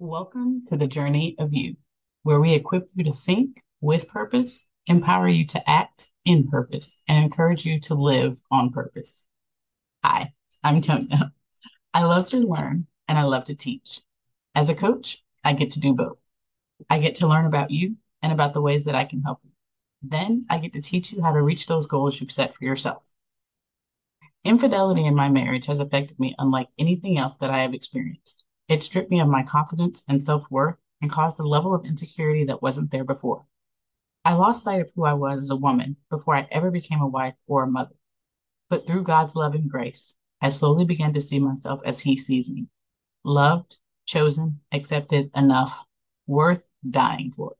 Welcome 0.00 0.64
to 0.68 0.76
the 0.76 0.86
Journey 0.86 1.34
of 1.40 1.52
You, 1.52 1.74
where 2.22 2.38
we 2.38 2.54
equip 2.54 2.88
you 2.94 3.02
to 3.02 3.12
think 3.12 3.60
with 3.80 4.06
purpose, 4.06 4.68
empower 4.86 5.26
you 5.26 5.44
to 5.46 5.68
act 5.68 6.12
in 6.24 6.46
purpose, 6.46 7.02
and 7.08 7.20
encourage 7.20 7.66
you 7.66 7.80
to 7.80 7.96
live 7.96 8.40
on 8.48 8.70
purpose. 8.70 9.24
Hi, 10.04 10.32
I'm 10.62 10.82
Tonia. 10.82 11.32
I 11.94 12.04
love 12.04 12.28
to 12.28 12.36
learn 12.36 12.86
and 13.08 13.18
I 13.18 13.24
love 13.24 13.46
to 13.46 13.56
teach. 13.56 14.00
As 14.54 14.68
a 14.70 14.74
coach, 14.76 15.24
I 15.42 15.52
get 15.54 15.72
to 15.72 15.80
do 15.80 15.94
both. 15.94 16.18
I 16.88 17.00
get 17.00 17.16
to 17.16 17.26
learn 17.26 17.46
about 17.46 17.72
you 17.72 17.96
and 18.22 18.30
about 18.30 18.54
the 18.54 18.62
ways 18.62 18.84
that 18.84 18.94
I 18.94 19.04
can 19.04 19.22
help 19.22 19.40
you. 19.42 19.50
Then 20.02 20.46
I 20.48 20.58
get 20.58 20.74
to 20.74 20.80
teach 20.80 21.10
you 21.10 21.22
how 21.22 21.32
to 21.32 21.42
reach 21.42 21.66
those 21.66 21.88
goals 21.88 22.20
you've 22.20 22.30
set 22.30 22.54
for 22.54 22.62
yourself. 22.62 23.12
Infidelity 24.44 25.06
in 25.06 25.16
my 25.16 25.28
marriage 25.28 25.66
has 25.66 25.80
affected 25.80 26.20
me 26.20 26.36
unlike 26.38 26.68
anything 26.78 27.18
else 27.18 27.34
that 27.38 27.50
I 27.50 27.62
have 27.62 27.74
experienced. 27.74 28.44
It 28.68 28.82
stripped 28.82 29.10
me 29.10 29.20
of 29.20 29.28
my 29.28 29.42
confidence 29.42 30.04
and 30.06 30.22
self 30.22 30.50
worth 30.50 30.76
and 31.00 31.10
caused 31.10 31.40
a 31.40 31.46
level 31.46 31.74
of 31.74 31.84
insecurity 31.84 32.44
that 32.44 32.62
wasn't 32.62 32.90
there 32.90 33.04
before. 33.04 33.46
I 34.24 34.34
lost 34.34 34.62
sight 34.62 34.82
of 34.82 34.92
who 34.94 35.04
I 35.04 35.14
was 35.14 35.40
as 35.40 35.50
a 35.50 35.56
woman 35.56 35.96
before 36.10 36.36
I 36.36 36.46
ever 36.50 36.70
became 36.70 37.00
a 37.00 37.06
wife 37.06 37.34
or 37.46 37.62
a 37.62 37.70
mother. 37.70 37.94
But 38.68 38.86
through 38.86 39.04
God's 39.04 39.34
love 39.34 39.54
and 39.54 39.70
grace, 39.70 40.12
I 40.42 40.50
slowly 40.50 40.84
began 40.84 41.14
to 41.14 41.20
see 41.20 41.38
myself 41.38 41.80
as 41.84 42.00
He 42.00 42.16
sees 42.16 42.50
me 42.50 42.66
loved, 43.24 43.78
chosen, 44.06 44.60
accepted, 44.72 45.30
enough, 45.34 45.84
worth 46.26 46.62
dying 46.88 47.30
for. 47.30 47.54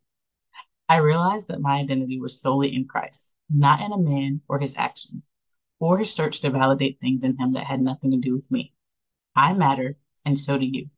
I 0.88 0.96
realized 0.96 1.48
that 1.48 1.60
my 1.60 1.78
identity 1.78 2.18
was 2.18 2.40
solely 2.40 2.74
in 2.74 2.86
Christ, 2.86 3.32
not 3.50 3.80
in 3.80 3.92
a 3.92 3.98
man 3.98 4.40
or 4.48 4.58
his 4.58 4.74
actions, 4.76 5.30
or 5.78 5.98
his 5.98 6.14
search 6.14 6.40
to 6.40 6.50
validate 6.50 7.00
things 7.00 7.24
in 7.24 7.36
him 7.38 7.52
that 7.52 7.66
had 7.66 7.80
nothing 7.80 8.10
to 8.12 8.16
do 8.16 8.34
with 8.34 8.50
me. 8.50 8.72
I 9.36 9.52
matter, 9.52 9.98
and 10.24 10.38
so 10.38 10.56
do 10.56 10.64
you. 10.64 10.88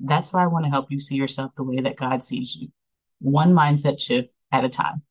That's 0.00 0.32
why 0.32 0.44
I 0.44 0.46
want 0.46 0.64
to 0.64 0.70
help 0.70 0.90
you 0.90 0.98
see 1.00 1.16
yourself 1.16 1.52
the 1.56 1.64
way 1.64 1.80
that 1.80 1.96
God 1.96 2.22
sees 2.22 2.54
you, 2.54 2.68
one 3.20 3.52
mindset 3.52 4.00
shift 4.00 4.32
at 4.52 4.64
a 4.64 4.68
time. 4.68 5.02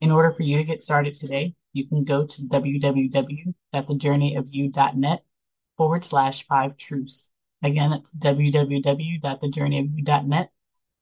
In 0.00 0.10
order 0.10 0.30
for 0.30 0.42
you 0.42 0.58
to 0.58 0.64
get 0.64 0.82
started 0.82 1.14
today, 1.14 1.54
you 1.72 1.88
can 1.88 2.04
go 2.04 2.26
to 2.26 2.42
www.thejourneyofyou.net 2.42 5.24
forward 5.76 6.04
slash 6.04 6.46
five 6.46 6.76
truths. 6.76 7.32
Again, 7.62 7.90
that's 7.90 8.14
www.thejourneyofyou.net 8.14 10.50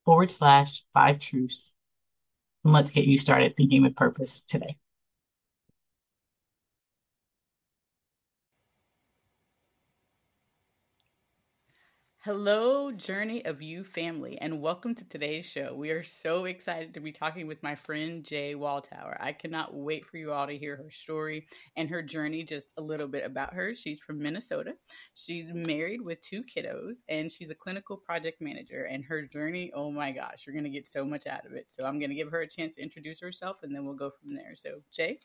forward 0.04 0.30
slash 0.30 0.84
five 0.92 1.18
truths. 1.18 1.74
And 2.64 2.72
let's 2.72 2.92
get 2.92 3.06
you 3.06 3.18
started 3.18 3.56
thinking 3.56 3.82
with 3.82 3.96
purpose 3.96 4.40
today. 4.40 4.76
Hello, 12.24 12.90
Journey 12.90 13.44
of 13.44 13.60
You 13.60 13.84
family, 13.84 14.38
and 14.40 14.62
welcome 14.62 14.94
to 14.94 15.06
today's 15.06 15.44
show. 15.44 15.74
We 15.74 15.90
are 15.90 16.02
so 16.02 16.46
excited 16.46 16.94
to 16.94 17.00
be 17.00 17.12
talking 17.12 17.46
with 17.46 17.62
my 17.62 17.74
friend 17.74 18.24
Jay 18.24 18.54
Waltower. 18.54 19.18
I 19.20 19.34
cannot 19.34 19.74
wait 19.74 20.06
for 20.06 20.16
you 20.16 20.32
all 20.32 20.46
to 20.46 20.56
hear 20.56 20.74
her 20.74 20.90
story 20.90 21.46
and 21.76 21.86
her 21.90 22.00
journey, 22.00 22.42
just 22.42 22.72
a 22.78 22.80
little 22.80 23.08
bit 23.08 23.26
about 23.26 23.52
her. 23.52 23.74
She's 23.74 24.00
from 24.00 24.20
Minnesota. 24.20 24.72
She's 25.12 25.48
married 25.52 26.00
with 26.00 26.22
two 26.22 26.42
kiddos, 26.44 27.00
and 27.10 27.30
she's 27.30 27.50
a 27.50 27.54
clinical 27.54 27.98
project 27.98 28.40
manager. 28.40 28.84
And 28.84 29.04
her 29.04 29.20
journey, 29.20 29.70
oh 29.74 29.90
my 29.90 30.10
gosh, 30.10 30.44
you're 30.46 30.54
going 30.54 30.64
to 30.64 30.70
get 30.70 30.88
so 30.88 31.04
much 31.04 31.26
out 31.26 31.44
of 31.44 31.52
it. 31.52 31.66
So 31.68 31.86
I'm 31.86 31.98
going 31.98 32.08
to 32.08 32.16
give 32.16 32.30
her 32.30 32.40
a 32.40 32.48
chance 32.48 32.76
to 32.76 32.82
introduce 32.82 33.20
herself, 33.20 33.58
and 33.62 33.74
then 33.74 33.84
we'll 33.84 33.96
go 33.96 34.10
from 34.18 34.34
there. 34.34 34.54
So, 34.56 34.80
Jay? 34.90 35.18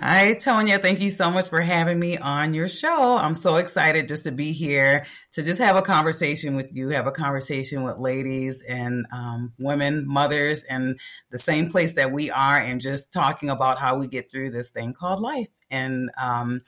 Hi, 0.00 0.32
Tonia. 0.32 0.80
Thank 0.80 1.00
you 1.00 1.10
so 1.10 1.30
much 1.30 1.50
for 1.50 1.60
having 1.60 2.00
me 2.00 2.16
on 2.16 2.54
your 2.54 2.66
show. 2.66 3.18
I'm 3.18 3.34
so 3.34 3.56
excited 3.56 4.08
just 4.08 4.24
to 4.24 4.32
be 4.32 4.52
here 4.52 5.04
to 5.32 5.42
just 5.42 5.60
have 5.60 5.76
a 5.76 5.82
conversation 5.82 6.56
with 6.56 6.74
you, 6.74 6.88
have 6.88 7.06
a 7.06 7.12
conversation 7.12 7.82
with 7.82 7.98
ladies 7.98 8.62
and 8.62 9.04
um, 9.12 9.52
women, 9.58 10.06
mothers, 10.08 10.62
and 10.62 10.98
the 11.30 11.38
same 11.38 11.68
place 11.68 11.96
that 11.96 12.10
we 12.10 12.30
are, 12.30 12.56
and 12.56 12.80
just 12.80 13.12
talking 13.12 13.50
about 13.50 13.78
how 13.78 13.98
we 13.98 14.06
get 14.06 14.30
through 14.30 14.50
this 14.50 14.70
thing 14.70 14.94
called 14.94 15.20
life. 15.20 15.48
And 15.70 16.10
um, 16.16 16.62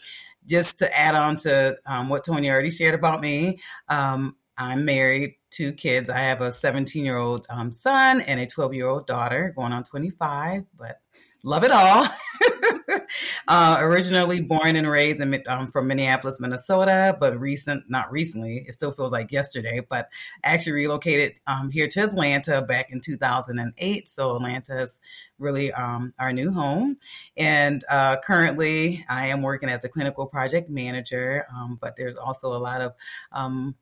just 0.46 0.80
to 0.80 0.94
add 0.94 1.14
on 1.14 1.36
to 1.38 1.78
um, 1.86 2.10
what 2.10 2.26
Tonia 2.26 2.50
already 2.50 2.70
shared 2.70 2.94
about 2.94 3.22
me, 3.22 3.58
um, 3.88 4.36
I'm 4.58 4.84
married, 4.84 5.36
two 5.50 5.72
kids. 5.72 6.10
I 6.10 6.18
have 6.18 6.42
a 6.42 6.52
17 6.52 7.06
year 7.06 7.16
old 7.16 7.46
um, 7.48 7.72
son 7.72 8.20
and 8.20 8.38
a 8.38 8.46
12 8.46 8.74
year 8.74 8.86
old 8.86 9.06
daughter 9.06 9.54
going 9.56 9.72
on 9.72 9.82
25, 9.82 10.64
but 10.76 11.00
love 11.42 11.64
it 11.64 11.70
all. 11.70 12.06
uh, 13.48 13.78
originally 13.80 14.40
born 14.40 14.76
and 14.76 14.88
raised 14.88 15.20
in, 15.20 15.42
um, 15.48 15.66
from 15.66 15.88
Minneapolis, 15.88 16.40
Minnesota, 16.40 17.16
but 17.18 17.38
recent, 17.38 17.84
not 17.88 18.10
recently, 18.10 18.64
it 18.66 18.72
still 18.72 18.92
feels 18.92 19.12
like 19.12 19.32
yesterday, 19.32 19.80
but 19.88 20.08
actually 20.42 20.72
relocated 20.72 21.38
um, 21.46 21.70
here 21.70 21.88
to 21.88 22.04
Atlanta 22.04 22.62
back 22.62 22.90
in 22.90 23.00
2008. 23.00 24.08
So 24.08 24.36
Atlanta 24.36 24.78
is 24.78 25.00
really 25.38 25.72
um, 25.72 26.14
our 26.18 26.32
new 26.32 26.52
home. 26.52 26.96
And 27.36 27.82
uh, 27.90 28.16
currently, 28.24 29.04
I 29.08 29.28
am 29.28 29.42
working 29.42 29.68
as 29.68 29.84
a 29.84 29.88
clinical 29.88 30.26
project 30.26 30.70
manager, 30.70 31.46
um, 31.54 31.78
but 31.80 31.96
there's 31.96 32.16
also 32.16 32.54
a 32.54 32.58
lot 32.58 32.80
of 32.80 32.92
um, 33.32 33.74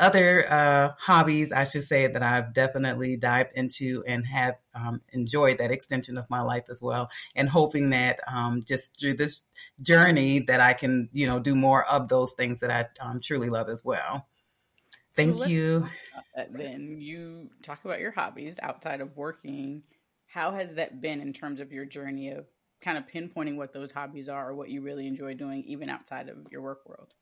other 0.00 0.50
uh, 0.50 0.92
hobbies, 0.98 1.52
I 1.52 1.64
should 1.64 1.82
say, 1.82 2.06
that 2.06 2.22
I've 2.22 2.52
definitely 2.54 3.16
dived 3.16 3.52
into 3.54 4.02
and 4.06 4.26
have 4.26 4.56
um, 4.74 5.02
enjoyed 5.12 5.58
that 5.58 5.70
extension 5.70 6.18
of 6.18 6.28
my 6.30 6.40
life 6.40 6.64
as 6.70 6.82
well. 6.82 7.10
And 7.36 7.48
hoping 7.48 7.90
that 7.90 8.20
um, 8.26 8.62
just 8.66 8.98
through 8.98 9.14
this 9.14 9.42
journey 9.82 10.40
that 10.40 10.60
I 10.60 10.72
can, 10.72 11.08
you 11.12 11.26
know, 11.26 11.38
do 11.38 11.54
more 11.54 11.84
of 11.84 12.08
those 12.08 12.32
things 12.32 12.60
that 12.60 12.70
I 12.70 13.04
um, 13.04 13.20
truly 13.22 13.50
love 13.50 13.68
as 13.68 13.84
well. 13.84 14.26
Thank 15.14 15.38
so 15.38 15.46
you. 15.46 15.86
Then 16.50 16.96
you 16.98 17.50
talk 17.62 17.84
about 17.84 18.00
your 18.00 18.12
hobbies 18.12 18.56
outside 18.62 19.00
of 19.00 19.16
working. 19.16 19.82
How 20.26 20.52
has 20.52 20.74
that 20.74 21.00
been 21.00 21.20
in 21.20 21.32
terms 21.32 21.60
of 21.60 21.72
your 21.72 21.84
journey 21.84 22.30
of 22.30 22.46
kind 22.80 22.96
of 22.96 23.04
pinpointing 23.06 23.56
what 23.56 23.72
those 23.72 23.90
hobbies 23.90 24.28
are 24.28 24.50
or 24.50 24.54
what 24.54 24.70
you 24.70 24.80
really 24.80 25.06
enjoy 25.06 25.34
doing, 25.34 25.62
even 25.64 25.90
outside 25.90 26.28
of 26.28 26.38
your 26.50 26.62
work 26.62 26.88
world? 26.88 27.12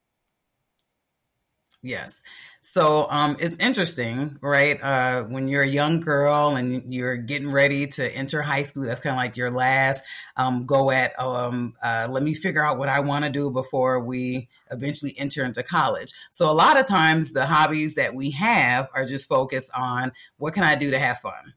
Yes. 1.80 2.22
So 2.60 3.06
um, 3.08 3.36
it's 3.38 3.56
interesting, 3.58 4.38
right? 4.42 4.82
Uh, 4.82 5.22
when 5.22 5.46
you're 5.46 5.62
a 5.62 5.68
young 5.68 6.00
girl 6.00 6.56
and 6.56 6.92
you're 6.92 7.16
getting 7.16 7.52
ready 7.52 7.86
to 7.86 8.12
enter 8.12 8.42
high 8.42 8.62
school, 8.62 8.84
that's 8.84 9.00
kind 9.00 9.14
of 9.14 9.18
like 9.18 9.36
your 9.36 9.52
last 9.52 10.04
um, 10.36 10.66
go 10.66 10.90
at, 10.90 11.18
um, 11.20 11.74
uh, 11.80 12.08
let 12.10 12.24
me 12.24 12.34
figure 12.34 12.64
out 12.64 12.78
what 12.78 12.88
I 12.88 12.98
want 13.00 13.26
to 13.26 13.30
do 13.30 13.50
before 13.50 14.00
we 14.00 14.48
eventually 14.72 15.14
enter 15.16 15.44
into 15.44 15.62
college. 15.62 16.12
So 16.32 16.50
a 16.50 16.52
lot 16.52 16.78
of 16.78 16.84
times 16.84 17.32
the 17.32 17.46
hobbies 17.46 17.94
that 17.94 18.12
we 18.12 18.32
have 18.32 18.88
are 18.92 19.06
just 19.06 19.28
focused 19.28 19.70
on 19.72 20.10
what 20.36 20.54
can 20.54 20.64
I 20.64 20.74
do 20.74 20.90
to 20.90 20.98
have 20.98 21.18
fun? 21.18 21.54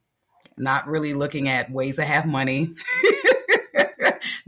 Not 0.55 0.87
really 0.87 1.15
looking 1.15 1.47
at 1.47 1.71
ways 1.71 1.95
to 1.95 2.05
have 2.05 2.27
money. 2.27 2.75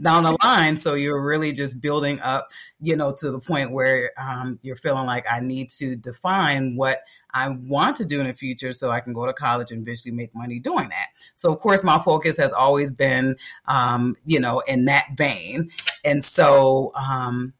down 0.00 0.24
the 0.24 0.36
line. 0.42 0.76
So 0.76 0.94
you're 0.94 1.22
really 1.22 1.52
just 1.52 1.80
building 1.80 2.20
up, 2.20 2.48
you 2.80 2.96
know, 2.96 3.14
to 3.18 3.30
the 3.30 3.40
point 3.40 3.72
where 3.72 4.12
um, 4.18 4.58
you're 4.62 4.76
feeling 4.76 5.06
like 5.06 5.26
I 5.30 5.40
need 5.40 5.70
to 5.78 5.96
define 5.96 6.76
what 6.76 7.00
I 7.32 7.48
want 7.48 7.96
to 7.98 8.04
do 8.04 8.20
in 8.20 8.26
the 8.26 8.32
future 8.32 8.72
so 8.72 8.90
I 8.90 9.00
can 9.00 9.12
go 9.12 9.26
to 9.26 9.32
college 9.32 9.72
and 9.72 9.82
eventually 9.82 10.12
make 10.12 10.34
money 10.34 10.60
doing 10.60 10.88
that. 10.88 11.08
So, 11.34 11.52
of 11.52 11.58
course, 11.58 11.82
my 11.82 11.98
focus 11.98 12.36
has 12.36 12.52
always 12.52 12.92
been, 12.92 13.36
um, 13.66 14.16
you 14.24 14.40
know, 14.40 14.60
in 14.60 14.84
that 14.86 15.08
vein. 15.16 15.70
And 16.04 16.24
so, 16.24 16.92
um, 16.94 17.54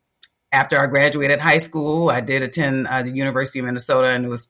after 0.52 0.78
I 0.78 0.86
graduated 0.86 1.40
high 1.40 1.58
school, 1.58 2.08
I 2.10 2.20
did 2.20 2.42
attend 2.42 2.86
uh, 2.86 3.02
the 3.02 3.10
University 3.10 3.58
of 3.58 3.64
Minnesota, 3.64 4.10
and 4.10 4.24
it 4.24 4.28
was 4.28 4.48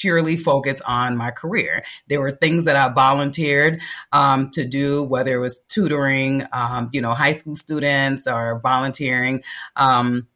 purely 0.00 0.36
focus 0.36 0.80
on 0.80 1.16
my 1.16 1.30
career. 1.30 1.84
There 2.08 2.20
were 2.20 2.32
things 2.32 2.64
that 2.64 2.76
I 2.76 2.88
volunteered 2.92 3.80
um, 4.12 4.50
to 4.52 4.64
do, 4.64 5.02
whether 5.02 5.34
it 5.34 5.40
was 5.40 5.60
tutoring, 5.68 6.44
um, 6.52 6.90
you 6.92 7.00
know, 7.00 7.14
high 7.14 7.32
school 7.32 7.56
students 7.56 8.26
or 8.26 8.60
volunteering. 8.60 9.42
Um, 9.76 10.28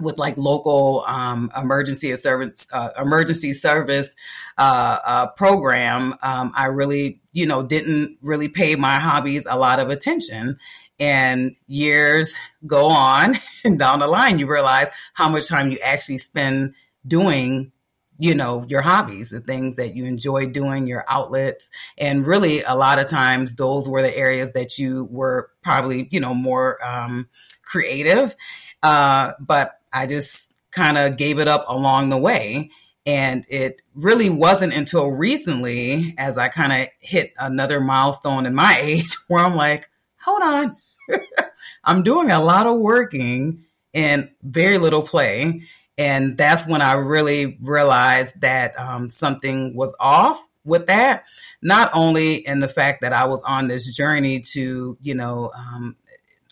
with 0.00 0.18
like 0.18 0.36
local 0.36 1.04
um, 1.06 1.50
emergency 1.56 2.14
service 2.16 2.68
uh, 2.72 2.90
emergency 3.00 3.52
service 3.52 4.14
uh, 4.56 4.98
uh, 5.04 5.26
program, 5.28 6.14
um, 6.22 6.52
I 6.54 6.66
really 6.66 7.20
you 7.32 7.46
know 7.46 7.62
didn't 7.62 8.18
really 8.22 8.48
pay 8.48 8.76
my 8.76 9.00
hobbies 9.00 9.46
a 9.48 9.58
lot 9.58 9.80
of 9.80 9.90
attention. 9.90 10.58
And 11.00 11.54
years 11.66 12.34
go 12.66 12.86
on, 12.90 13.36
and 13.64 13.78
down 13.78 14.00
the 14.00 14.06
line, 14.06 14.38
you 14.38 14.46
realize 14.46 14.88
how 15.14 15.28
much 15.28 15.48
time 15.48 15.70
you 15.70 15.78
actually 15.80 16.18
spend 16.18 16.74
doing 17.06 17.72
you 18.18 18.34
know, 18.34 18.64
your 18.68 18.82
hobbies, 18.82 19.30
the 19.30 19.40
things 19.40 19.76
that 19.76 19.94
you 19.94 20.04
enjoy 20.04 20.46
doing, 20.46 20.86
your 20.88 21.04
outlets. 21.08 21.70
And 21.96 22.26
really, 22.26 22.62
a 22.62 22.74
lot 22.74 22.98
of 22.98 23.06
times, 23.06 23.54
those 23.54 23.88
were 23.88 24.02
the 24.02 24.14
areas 24.14 24.52
that 24.52 24.78
you 24.78 25.04
were 25.04 25.50
probably, 25.62 26.08
you 26.10 26.20
know, 26.20 26.34
more 26.34 26.84
um, 26.84 27.28
creative. 27.62 28.34
Uh, 28.82 29.32
but 29.38 29.80
I 29.92 30.06
just 30.06 30.52
kind 30.72 30.98
of 30.98 31.16
gave 31.16 31.38
it 31.38 31.48
up 31.48 31.66
along 31.68 32.08
the 32.08 32.18
way. 32.18 32.70
And 33.06 33.46
it 33.48 33.80
really 33.94 34.28
wasn't 34.28 34.74
until 34.74 35.08
recently, 35.08 36.14
as 36.18 36.36
I 36.36 36.48
kind 36.48 36.72
of 36.72 36.88
hit 37.00 37.32
another 37.38 37.80
milestone 37.80 38.46
in 38.46 38.54
my 38.54 38.78
age, 38.82 39.16
where 39.28 39.44
I'm 39.44 39.54
like, 39.54 39.88
hold 40.20 40.42
on, 40.42 40.76
I'm 41.84 42.02
doing 42.02 42.30
a 42.30 42.42
lot 42.42 42.66
of 42.66 42.80
working 42.80 43.64
and 43.94 44.30
very 44.42 44.78
little 44.78 45.02
play 45.02 45.62
And 45.98 46.38
that's 46.38 46.66
when 46.66 46.80
I 46.80 46.92
really 46.92 47.58
realized 47.60 48.40
that 48.40 48.78
um, 48.78 49.10
something 49.10 49.76
was 49.76 49.94
off 49.98 50.40
with 50.64 50.86
that. 50.86 51.24
Not 51.60 51.90
only 51.92 52.36
in 52.36 52.60
the 52.60 52.68
fact 52.68 53.02
that 53.02 53.12
I 53.12 53.26
was 53.26 53.40
on 53.44 53.66
this 53.66 53.94
journey 53.94 54.40
to, 54.52 54.96
you 55.02 55.14
know, 55.14 55.50
um, 55.54 55.96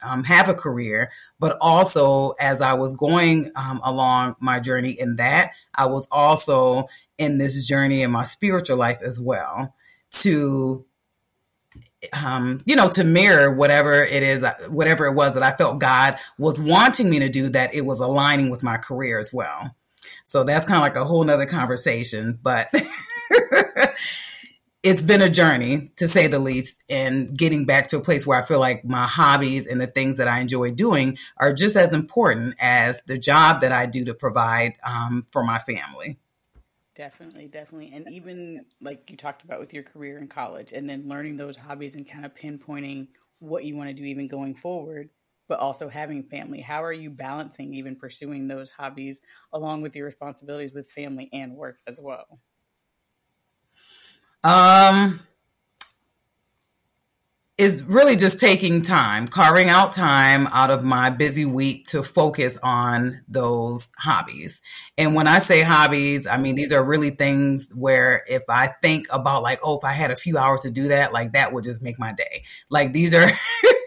um, 0.03 0.25
have 0.25 0.49
a 0.49 0.55
career, 0.55 1.11
but 1.39 1.57
also 1.61 2.33
as 2.41 2.61
I 2.61 2.75
was 2.75 2.95
going 2.95 3.53
um, 3.55 3.81
along 3.83 4.37
my 4.41 4.61
journey 4.61 4.93
in 4.93 5.17
that, 5.17 5.53
I 5.75 5.87
was 5.87 6.09
also 6.11 6.89
in 7.17 7.39
this 7.39 7.67
journey 7.67 8.03
in 8.03 8.11
my 8.11 8.25
spiritual 8.25 8.77
life 8.77 8.99
as 9.03 9.21
well 9.21 9.75
to 10.23 10.85
um, 12.13 12.61
you 12.65 12.77
know, 12.77 12.89
to 12.89 13.05
mirror 13.05 13.51
whatever 13.51 14.03
it 14.03 14.23
is, 14.23 14.45
whatever 14.69 15.07
it 15.07 15.15
was 15.15 15.35
that 15.35 15.43
I 15.43 15.53
felt 15.53 15.79
God 15.79 16.19
was 16.39 16.61
wanting 16.61 17.09
me 17.09 17.21
to 17.21 17.29
do, 17.29 17.49
that 17.51 17.75
it 17.75 17.85
was 17.85 18.01
aligning 18.01 18.51
with 18.51 18.63
my 18.63 18.77
career 18.77 19.19
as 19.19 19.33
well. 19.33 19.75
So 20.25 20.45
that's 20.45 20.67
kind 20.67 20.79
of 20.79 20.83
like 20.83 20.97
a 20.97 21.05
whole 21.05 21.25
nother 21.25 21.47
conversation, 21.47 22.39
but 22.43 22.69
it's 24.83 25.03
been 25.03 25.23
a 25.23 25.31
journey 25.31 25.91
to 25.97 26.07
say 26.07 26.27
the 26.27 26.39
least 26.39 26.83
and 26.89 27.37
getting 27.37 27.65
back 27.65 27.89
to 27.89 27.97
a 27.97 28.01
place 28.01 28.27
where 28.27 28.41
I 28.41 28.45
feel 28.45 28.61
like 28.61 28.85
my 28.85 29.07
hobbies 29.07 29.67
and 29.67 29.81
the 29.81 29.87
things 29.87 30.19
that 30.19 30.29
I 30.29 30.41
enjoy 30.41 30.73
doing 30.73 31.19
are 31.37 31.53
just 31.53 31.77
as 31.77 31.93
important 31.93 32.57
as 32.61 33.03
the 33.03 33.19
job 33.19 33.63
that 33.63 33.73
I 33.73 33.87
do 33.87 34.05
to 34.07 34.15
provide 34.15 34.75
um, 34.85 35.27
for 35.33 35.43
my 35.43 35.59
family. 35.59 36.19
Definitely, 36.97 37.47
definitely. 37.49 37.93
And 37.95 38.09
even 38.09 38.65
like 38.81 39.09
you 39.11 39.17
talked 39.19 39.45
about 39.45 39.61
with 39.61 39.73
your 39.75 39.83
career 39.85 40.19
in 40.19 40.29
college 40.29 40.73
and 40.73 40.89
then 40.89 41.09
learning 41.09 41.37
those 41.37 41.57
hobbies 41.57 41.95
and 41.95 42.09
kind 42.09 42.25
of 42.25 42.35
pinpointing 42.35 43.09
what 43.39 43.65
you 43.65 43.77
want 43.77 43.89
to 43.91 43.95
do 43.95 44.03
even 44.05 44.27
going 44.29 44.55
forward, 44.55 45.11
but 45.47 45.61
also 45.61 45.89
having 45.91 46.25
family. 46.25 46.61
How 46.61 46.83
are 46.83 46.95
you 46.95 47.11
balancing 47.11 47.75
even 47.75 47.97
pursuing 47.97 48.49
those 48.49 48.71
hobbies 48.71 49.21
along 49.53 49.83
with 49.83 49.95
your 49.95 50.07
responsibilities 50.07 50.73
with 50.73 50.91
family 50.91 51.29
and 51.35 51.55
work 51.55 51.81
as 51.87 52.01
well? 52.01 52.41
Um 54.45 55.21
is 57.59 57.83
really 57.85 58.17
just 58.17 58.39
taking 58.39 58.83
time, 58.83 59.27
carving 59.27 59.71
out 59.71 59.93
time 59.93 60.47
out 60.49 60.71
of 60.71 60.85
my 60.85 61.09
busy 61.09 61.47
week 61.47 61.87
to 61.87 62.03
focus 62.03 62.59
on 62.63 63.23
those 63.29 63.93
hobbies. 63.97 64.61
And 64.99 65.15
when 65.15 65.27
I 65.27 65.39
say 65.39 65.63
hobbies, 65.63 66.27
I 66.27 66.37
mean, 66.37 66.55
these 66.55 66.73
are 66.73 66.85
really 66.85 67.11
things 67.11 67.71
where 67.75 68.23
if 68.29 68.43
I 68.51 68.69
think 68.83 69.07
about 69.11 69.43
like, 69.43 69.61
oh, 69.63 69.79
if 69.79 69.85
I 69.85 69.93
had 69.93 70.11
a 70.11 70.17
few 70.17 70.37
hours 70.37 70.63
to 70.63 70.71
do 70.71 70.89
that, 70.89 71.15
like 71.15 71.33
that 71.33 71.53
would 71.55 71.65
just 71.65 71.81
make 71.81 71.99
my 71.99 72.13
day. 72.13 72.45
Like 72.69 72.93
these 72.93 73.15
are 73.15 73.27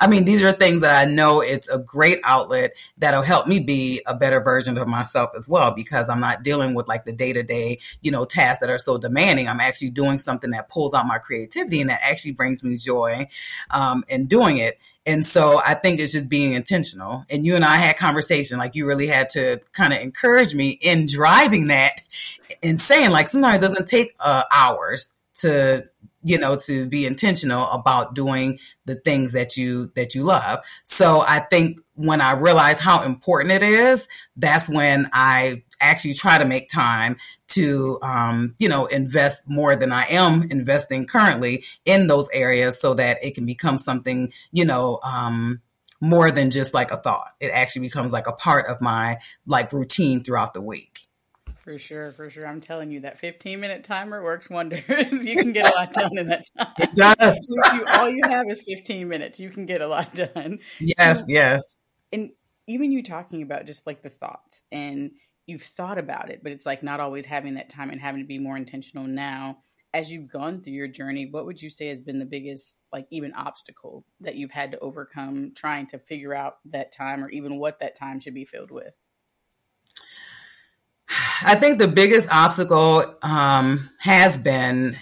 I 0.00 0.06
mean, 0.06 0.24
these 0.24 0.42
are 0.42 0.52
things 0.52 0.82
that 0.82 1.00
I 1.00 1.10
know 1.10 1.40
it's 1.40 1.68
a 1.68 1.78
great 1.78 2.20
outlet 2.24 2.76
that'll 2.98 3.22
help 3.22 3.46
me 3.46 3.60
be 3.60 4.02
a 4.06 4.14
better 4.14 4.40
version 4.40 4.76
of 4.78 4.88
myself 4.88 5.30
as 5.36 5.48
well 5.48 5.74
because 5.74 6.08
I'm 6.08 6.20
not 6.20 6.42
dealing 6.42 6.74
with 6.74 6.88
like 6.88 7.04
the 7.04 7.12
day 7.12 7.32
to 7.32 7.42
day, 7.42 7.78
you 8.00 8.10
know, 8.10 8.24
tasks 8.24 8.60
that 8.60 8.70
are 8.70 8.78
so 8.78 8.98
demanding. 8.98 9.48
I'm 9.48 9.60
actually 9.60 9.90
doing 9.90 10.18
something 10.18 10.50
that 10.50 10.68
pulls 10.68 10.94
out 10.94 11.06
my 11.06 11.18
creativity 11.18 11.80
and 11.80 11.90
that 11.90 12.00
actually 12.02 12.32
brings 12.32 12.62
me 12.62 12.76
joy 12.76 13.28
um, 13.70 14.04
in 14.08 14.26
doing 14.26 14.58
it. 14.58 14.78
And 15.06 15.24
so 15.24 15.58
I 15.58 15.74
think 15.74 16.00
it's 16.00 16.12
just 16.12 16.28
being 16.28 16.54
intentional. 16.54 17.24
And 17.28 17.44
you 17.44 17.56
and 17.56 17.64
I 17.64 17.76
had 17.76 17.96
conversation, 17.96 18.58
like 18.58 18.74
you 18.74 18.86
really 18.86 19.06
had 19.06 19.28
to 19.30 19.60
kind 19.72 19.92
of 19.92 20.00
encourage 20.00 20.54
me 20.54 20.70
in 20.70 21.06
driving 21.06 21.68
that 21.68 22.00
and 22.62 22.80
saying 22.80 23.10
like 23.10 23.28
sometimes 23.28 23.56
it 23.56 23.66
doesn't 23.66 23.86
take 23.86 24.14
uh, 24.18 24.44
hours 24.50 25.14
to 25.36 25.88
you 26.24 26.38
know 26.38 26.56
to 26.56 26.86
be 26.88 27.06
intentional 27.06 27.68
about 27.70 28.14
doing 28.14 28.58
the 28.86 28.96
things 28.96 29.32
that 29.32 29.56
you 29.56 29.92
that 29.94 30.14
you 30.14 30.24
love. 30.24 30.60
So 30.82 31.20
i 31.20 31.38
think 31.38 31.80
when 31.94 32.20
i 32.20 32.32
realize 32.32 32.78
how 32.78 33.02
important 33.02 33.52
it 33.52 33.62
is 33.62 34.08
that's 34.36 34.68
when 34.68 35.08
i 35.12 35.62
actually 35.80 36.14
try 36.14 36.38
to 36.38 36.44
make 36.44 36.68
time 36.68 37.16
to 37.46 37.98
um, 38.02 38.54
you 38.58 38.68
know 38.68 38.86
invest 38.86 39.48
more 39.48 39.76
than 39.76 39.92
i 39.92 40.04
am 40.06 40.42
investing 40.50 41.06
currently 41.06 41.64
in 41.84 42.08
those 42.08 42.28
areas 42.32 42.80
so 42.80 42.94
that 42.94 43.22
it 43.22 43.34
can 43.34 43.46
become 43.46 43.78
something 43.78 44.32
you 44.50 44.64
know 44.64 44.98
um, 45.04 45.60
more 46.00 46.30
than 46.30 46.50
just 46.50 46.74
like 46.74 46.90
a 46.90 46.98
thought. 46.98 47.28
It 47.40 47.48
actually 47.48 47.82
becomes 47.82 48.12
like 48.12 48.26
a 48.26 48.32
part 48.32 48.66
of 48.66 48.80
my 48.80 49.18
like 49.46 49.72
routine 49.72 50.22
throughout 50.22 50.52
the 50.52 50.60
week 50.60 51.06
for 51.64 51.78
sure, 51.78 52.12
for 52.12 52.28
sure. 52.28 52.46
I'm 52.46 52.60
telling 52.60 52.90
you 52.90 53.00
that 53.00 53.18
15 53.18 53.58
minute 53.58 53.84
timer 53.84 54.22
works 54.22 54.50
wonders. 54.50 54.84
you 55.10 55.34
can 55.34 55.52
get 55.52 55.72
a 55.72 55.74
lot 55.74 55.94
done 55.94 56.18
in 56.18 56.28
that 56.28 56.44
time. 56.58 56.72
It 56.78 56.94
does. 56.94 57.48
you, 57.48 57.84
all 57.88 58.10
you 58.10 58.20
have 58.24 58.50
is 58.50 58.60
15 58.60 59.08
minutes. 59.08 59.40
You 59.40 59.48
can 59.48 59.64
get 59.64 59.80
a 59.80 59.88
lot 59.88 60.14
done. 60.14 60.58
Yes, 60.78 61.20
so, 61.20 61.24
yes. 61.28 61.76
And 62.12 62.32
even 62.68 62.92
you 62.92 63.02
talking 63.02 63.40
about 63.40 63.64
just 63.64 63.86
like 63.86 64.02
the 64.02 64.10
thoughts 64.10 64.60
and 64.70 65.12
you've 65.46 65.62
thought 65.62 65.96
about 65.96 66.30
it, 66.30 66.42
but 66.42 66.52
it's 66.52 66.66
like 66.66 66.82
not 66.82 67.00
always 67.00 67.24
having 67.24 67.54
that 67.54 67.70
time 67.70 67.88
and 67.88 68.00
having 68.00 68.20
to 68.20 68.26
be 68.26 68.38
more 68.38 68.58
intentional 68.58 69.06
now. 69.06 69.58
As 69.94 70.12
you've 70.12 70.28
gone 70.28 70.60
through 70.60 70.72
your 70.72 70.88
journey, 70.88 71.28
what 71.30 71.46
would 71.46 71.62
you 71.62 71.70
say 71.70 71.86
has 71.86 72.00
been 72.00 72.18
the 72.18 72.24
biggest, 72.26 72.76
like, 72.92 73.06
even 73.10 73.32
obstacle 73.32 74.04
that 74.20 74.34
you've 74.34 74.50
had 74.50 74.72
to 74.72 74.78
overcome 74.80 75.52
trying 75.54 75.86
to 75.88 75.98
figure 75.98 76.34
out 76.34 76.56
that 76.66 76.90
time 76.90 77.24
or 77.24 77.30
even 77.30 77.58
what 77.58 77.78
that 77.78 77.96
time 77.96 78.18
should 78.18 78.34
be 78.34 78.44
filled 78.44 78.72
with? 78.72 78.92
I 81.44 81.56
think 81.56 81.78
the 81.78 81.88
biggest 81.88 82.28
obstacle 82.30 83.04
um, 83.22 83.90
has 83.98 84.38
been 84.38 84.96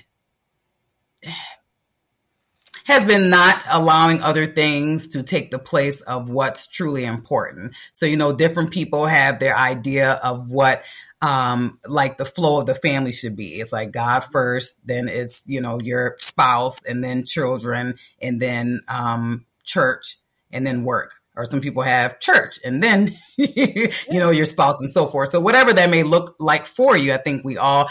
has 2.85 3.05
been 3.05 3.31
not 3.31 3.63
allowing 3.71 4.23
other 4.23 4.47
things 4.47 5.09
to 5.09 5.23
take 5.23 5.51
the 5.51 5.59
place 5.59 6.01
of 6.01 6.29
what's 6.29 6.67
truly 6.67 7.05
important. 7.05 7.75
So, 7.93 8.07
you 8.07 8.17
know, 8.17 8.33
different 8.33 8.73
people 8.73 9.07
have 9.07 9.39
their 9.39 9.57
idea 9.57 10.13
of 10.13 10.51
what 10.51 10.83
um, 11.21 11.79
like 11.87 12.17
the 12.17 12.25
flow 12.25 12.61
of 12.61 12.67
the 12.67 12.75
family 12.75 13.13
should 13.13 13.37
be. 13.37 13.61
It's 13.61 13.73
like 13.73 13.93
God 13.93 14.21
first, 14.21 14.85
then 14.85 15.09
it's, 15.09 15.47
you 15.47 15.61
know, 15.61 15.81
your 15.81 16.17
spouse 16.19 16.83
and 16.83 17.03
then 17.03 17.25
children 17.25 17.95
and 18.21 18.41
then 18.41 18.81
um, 18.89 19.47
church 19.65 20.19
and 20.51 20.67
then 20.67 20.83
work 20.83 21.22
or 21.37 21.45
some 21.45 21.61
people 21.61 21.83
have 21.83 22.21
church 22.21 22.59
and 22.65 22.83
then 22.83 23.17
you 23.37 23.91
know 24.11 24.31
your 24.31 24.45
spouse 24.45 24.77
and 24.81 24.91
so 24.91 25.07
forth. 25.07 25.31
So 25.31 25.41
whatever 25.41 25.73
that 25.73 25.91
may 25.91 26.03
look 26.03 26.37
like 26.39 26.67
for 26.67 26.97
you 26.97 27.13
i 27.13 27.17
think 27.17 27.45
we 27.45 27.57
all 27.57 27.89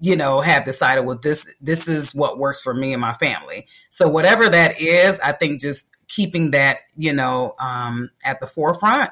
you 0.00 0.16
know 0.16 0.40
have 0.40 0.64
decided 0.64 1.04
well 1.04 1.18
this 1.20 1.52
this 1.60 1.88
is 1.88 2.14
what 2.14 2.38
works 2.38 2.60
for 2.60 2.74
me 2.74 2.92
and 2.92 3.00
my 3.00 3.14
family. 3.14 3.66
So 3.90 4.08
whatever 4.08 4.48
that 4.48 4.80
is 4.80 5.18
i 5.20 5.32
think 5.32 5.60
just 5.60 5.88
keeping 6.08 6.52
that 6.52 6.78
you 6.96 7.12
know 7.12 7.54
um, 7.60 8.10
at 8.24 8.40
the 8.40 8.46
forefront 8.46 9.10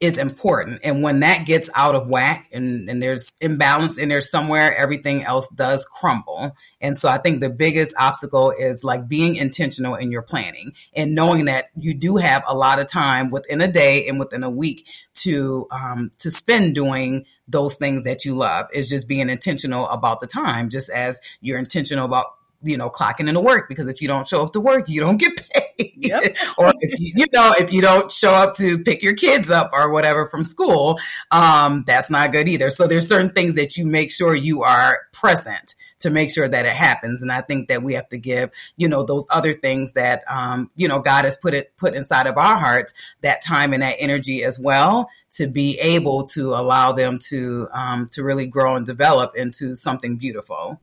is 0.00 0.16
important. 0.16 0.80
And 0.84 1.02
when 1.02 1.20
that 1.20 1.44
gets 1.44 1.68
out 1.74 1.96
of 1.96 2.08
whack 2.08 2.48
and, 2.52 2.88
and 2.88 3.02
there's 3.02 3.32
imbalance 3.40 3.98
in 3.98 4.08
there 4.08 4.20
somewhere, 4.20 4.74
everything 4.74 5.24
else 5.24 5.48
does 5.48 5.84
crumble. 5.86 6.56
And 6.80 6.96
so 6.96 7.08
I 7.08 7.18
think 7.18 7.40
the 7.40 7.50
biggest 7.50 7.96
obstacle 7.98 8.52
is 8.56 8.84
like 8.84 9.08
being 9.08 9.34
intentional 9.34 9.96
in 9.96 10.12
your 10.12 10.22
planning 10.22 10.74
and 10.94 11.16
knowing 11.16 11.46
that 11.46 11.66
you 11.76 11.94
do 11.94 12.16
have 12.16 12.44
a 12.46 12.56
lot 12.56 12.78
of 12.78 12.86
time 12.86 13.30
within 13.30 13.60
a 13.60 13.66
day 13.66 14.06
and 14.06 14.20
within 14.20 14.44
a 14.44 14.50
week 14.50 14.86
to, 15.14 15.66
um, 15.72 16.12
to 16.20 16.30
spend 16.30 16.76
doing 16.76 17.26
those 17.48 17.74
things 17.74 18.04
that 18.04 18.24
you 18.24 18.36
love 18.36 18.68
is 18.72 18.88
just 18.88 19.08
being 19.08 19.28
intentional 19.28 19.88
about 19.88 20.20
the 20.20 20.26
time, 20.28 20.68
just 20.68 20.90
as 20.90 21.20
you're 21.40 21.58
intentional 21.58 22.04
about 22.04 22.26
you 22.62 22.76
know, 22.76 22.90
clocking 22.90 23.28
into 23.28 23.40
work 23.40 23.68
because 23.68 23.88
if 23.88 24.00
you 24.00 24.08
don't 24.08 24.26
show 24.26 24.42
up 24.42 24.52
to 24.52 24.60
work, 24.60 24.88
you 24.88 25.00
don't 25.00 25.16
get 25.16 25.40
paid. 25.50 25.92
Yep. 25.96 26.36
or 26.58 26.72
if 26.80 26.98
you, 26.98 27.12
you 27.16 27.26
know, 27.32 27.54
if 27.58 27.72
you 27.72 27.80
don't 27.80 28.10
show 28.10 28.32
up 28.32 28.54
to 28.56 28.82
pick 28.82 29.02
your 29.02 29.14
kids 29.14 29.50
up 29.50 29.70
or 29.72 29.92
whatever 29.92 30.26
from 30.26 30.44
school, 30.44 30.98
um, 31.30 31.84
that's 31.86 32.10
not 32.10 32.32
good 32.32 32.48
either. 32.48 32.70
So 32.70 32.86
there's 32.86 33.08
certain 33.08 33.28
things 33.28 33.54
that 33.56 33.76
you 33.76 33.86
make 33.86 34.10
sure 34.10 34.34
you 34.34 34.62
are 34.62 35.00
present 35.12 35.74
to 36.00 36.10
make 36.10 36.32
sure 36.32 36.48
that 36.48 36.64
it 36.64 36.74
happens. 36.74 37.22
And 37.22 37.32
I 37.32 37.40
think 37.40 37.68
that 37.68 37.82
we 37.82 37.94
have 37.94 38.08
to 38.10 38.18
give, 38.18 38.50
you 38.76 38.88
know, 38.88 39.02
those 39.02 39.26
other 39.30 39.54
things 39.54 39.94
that, 39.94 40.22
um, 40.28 40.70
you 40.76 40.88
know, 40.88 41.00
God 41.00 41.24
has 41.24 41.36
put 41.36 41.54
it, 41.54 41.76
put 41.76 41.94
inside 41.94 42.26
of 42.26 42.38
our 42.38 42.58
hearts, 42.58 42.94
that 43.22 43.42
time 43.42 43.72
and 43.72 43.82
that 43.82 43.96
energy 43.98 44.44
as 44.44 44.58
well 44.58 45.08
to 45.32 45.48
be 45.48 45.78
able 45.80 46.24
to 46.24 46.54
allow 46.54 46.92
them 46.92 47.18
to, 47.28 47.68
um, 47.72 48.04
to 48.12 48.22
really 48.22 48.46
grow 48.46 48.76
and 48.76 48.86
develop 48.86 49.36
into 49.36 49.74
something 49.74 50.16
beautiful. 50.16 50.80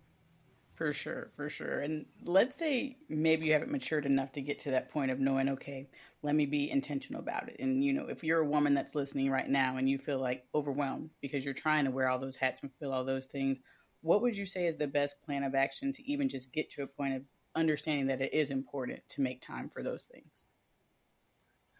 For 0.85 0.93
sure, 0.93 1.31
for 1.35 1.49
sure. 1.49 1.79
And 1.79 2.05
let's 2.25 2.55
say 2.55 2.97
maybe 3.09 3.47
you 3.47 3.53
haven't 3.53 3.71
matured 3.71 4.05
enough 4.05 4.33
to 4.33 4.41
get 4.41 4.59
to 4.59 4.71
that 4.71 4.91
point 4.91 5.09
of 5.09 5.19
knowing, 5.19 5.49
okay, 5.49 5.89
let 6.21 6.35
me 6.35 6.45
be 6.45 6.69
intentional 6.69 7.21
about 7.21 7.49
it. 7.49 7.55
And, 7.57 7.83
you 7.83 7.91
know, 7.91 8.05
if 8.05 8.23
you're 8.23 8.41
a 8.41 8.47
woman 8.47 8.75
that's 8.75 8.93
listening 8.93 9.31
right 9.31 9.49
now 9.49 9.77
and 9.77 9.89
you 9.89 9.97
feel 9.97 10.19
like 10.19 10.45
overwhelmed 10.53 11.09
because 11.21 11.43
you're 11.43 11.55
trying 11.55 11.85
to 11.85 11.89
wear 11.89 12.07
all 12.07 12.19
those 12.19 12.35
hats 12.35 12.61
and 12.61 12.69
feel 12.79 12.93
all 12.93 13.03
those 13.03 13.25
things, 13.25 13.57
what 14.01 14.21
would 14.21 14.37
you 14.37 14.45
say 14.45 14.67
is 14.67 14.75
the 14.75 14.85
best 14.85 15.19
plan 15.25 15.43
of 15.43 15.55
action 15.55 15.91
to 15.93 16.07
even 16.07 16.29
just 16.29 16.53
get 16.53 16.69
to 16.73 16.83
a 16.83 16.87
point 16.87 17.15
of 17.15 17.23
understanding 17.55 18.05
that 18.05 18.21
it 18.21 18.31
is 18.31 18.51
important 18.51 18.99
to 19.09 19.21
make 19.21 19.41
time 19.41 19.71
for 19.73 19.81
those 19.81 20.03
things? 20.03 20.49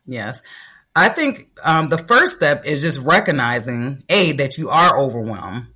Yes. 0.08 0.42
I 0.96 1.10
think 1.10 1.52
um, 1.64 1.90
the 1.90 2.00
first 2.00 2.38
step 2.38 2.66
is 2.66 2.82
just 2.82 2.98
recognizing, 3.02 4.04
A, 4.10 4.32
that 4.32 4.58
you 4.58 4.72
are 4.72 4.98
overwhelmed 4.98 5.68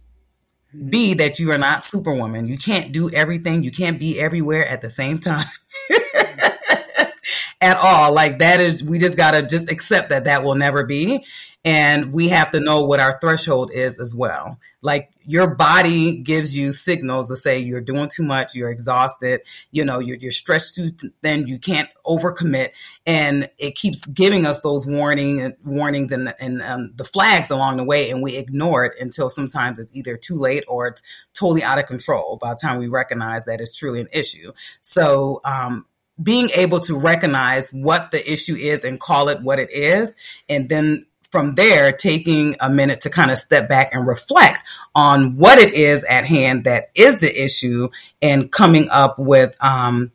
B, 0.89 1.15
that 1.15 1.39
you 1.39 1.51
are 1.51 1.57
not 1.57 1.83
superwoman. 1.83 2.47
You 2.47 2.57
can't 2.57 2.91
do 2.91 3.09
everything. 3.09 3.63
You 3.63 3.71
can't 3.71 3.99
be 3.99 4.19
everywhere 4.19 4.67
at 4.67 4.81
the 4.81 4.89
same 4.89 5.17
time. 5.17 5.47
at 7.61 7.77
all. 7.77 8.13
Like 8.13 8.39
that 8.39 8.61
is, 8.61 8.83
we 8.83 8.99
just 8.99 9.17
got 9.17 9.31
to 9.31 9.43
just 9.43 9.71
accept 9.71 10.09
that 10.09 10.25
that 10.25 10.43
will 10.43 10.55
never 10.55 10.85
be. 10.85 11.25
And 11.65 12.13
we 12.13 12.29
have 12.29 12.51
to 12.51 12.59
know 12.59 12.83
what 12.83 12.99
our 12.99 13.19
threshold 13.19 13.71
is 13.73 13.99
as 13.99 14.13
well. 14.15 14.59
Like 14.81 15.11
your 15.29 15.53
body 15.53 16.17
gives 16.17 16.57
you 16.57 16.73
signals 16.73 17.27
to 17.27 17.35
say 17.35 17.59
you're 17.59 17.81
doing 17.81 18.09
too 18.11 18.23
much, 18.23 18.55
you're 18.55 18.71
exhausted, 18.71 19.41
you 19.69 19.85
know, 19.85 19.99
you're, 19.99 20.17
you're 20.17 20.31
stretched 20.31 20.73
too 20.73 20.89
thin, 21.21 21.45
you 21.45 21.59
can't 21.59 21.87
overcommit. 22.03 22.71
And 23.05 23.47
it 23.59 23.75
keeps 23.75 24.07
giving 24.07 24.47
us 24.47 24.61
those 24.61 24.87
warning 24.87 25.55
warnings 25.63 26.11
and, 26.11 26.33
and 26.39 26.63
um, 26.63 26.93
the 26.95 27.03
flags 27.03 27.51
along 27.51 27.77
the 27.77 27.83
way. 27.83 28.09
And 28.09 28.23
we 28.23 28.37
ignore 28.37 28.85
it 28.85 28.95
until 28.99 29.29
sometimes 29.29 29.77
it's 29.77 29.95
either 29.95 30.17
too 30.17 30.33
late 30.33 30.63
or 30.67 30.87
it's 30.87 31.03
totally 31.35 31.61
out 31.61 31.77
of 31.77 31.85
control 31.85 32.39
by 32.41 32.55
the 32.55 32.59
time 32.59 32.79
we 32.79 32.87
recognize 32.87 33.45
that 33.45 33.61
it's 33.61 33.75
truly 33.75 34.01
an 34.01 34.09
issue. 34.11 34.51
So, 34.81 35.41
um, 35.45 35.85
being 36.21 36.49
able 36.55 36.79
to 36.81 36.97
recognize 36.97 37.69
what 37.71 38.09
the 38.09 38.33
issue 38.33 38.55
is 38.55 38.83
and 38.83 38.99
call 38.99 39.29
it 39.29 39.41
what 39.41 39.59
it 39.59 39.71
is, 39.71 40.13
and 40.49 40.67
then 40.67 41.05
from 41.31 41.53
there, 41.53 41.91
taking 41.91 42.55
a 42.59 42.69
minute 42.69 43.01
to 43.01 43.09
kind 43.09 43.31
of 43.31 43.37
step 43.37 43.69
back 43.69 43.93
and 43.93 44.07
reflect 44.07 44.63
on 44.95 45.37
what 45.37 45.59
it 45.59 45.73
is 45.73 46.03
at 46.03 46.25
hand 46.25 46.63
that 46.63 46.89
is 46.95 47.19
the 47.19 47.43
issue 47.43 47.89
and 48.21 48.51
coming 48.51 48.89
up 48.89 49.19
with 49.19 49.55
um, 49.63 50.11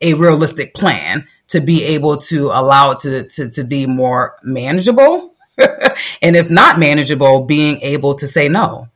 a 0.00 0.14
realistic 0.14 0.74
plan 0.74 1.26
to 1.48 1.60
be 1.60 1.84
able 1.84 2.16
to 2.16 2.46
allow 2.46 2.92
it 2.92 2.98
to, 3.00 3.28
to, 3.28 3.50
to 3.50 3.64
be 3.64 3.86
more 3.86 4.36
manageable. 4.42 5.34
and 5.58 6.36
if 6.36 6.50
not 6.50 6.78
manageable, 6.78 7.42
being 7.42 7.80
able 7.80 8.14
to 8.16 8.26
say 8.26 8.48
no. 8.48 8.88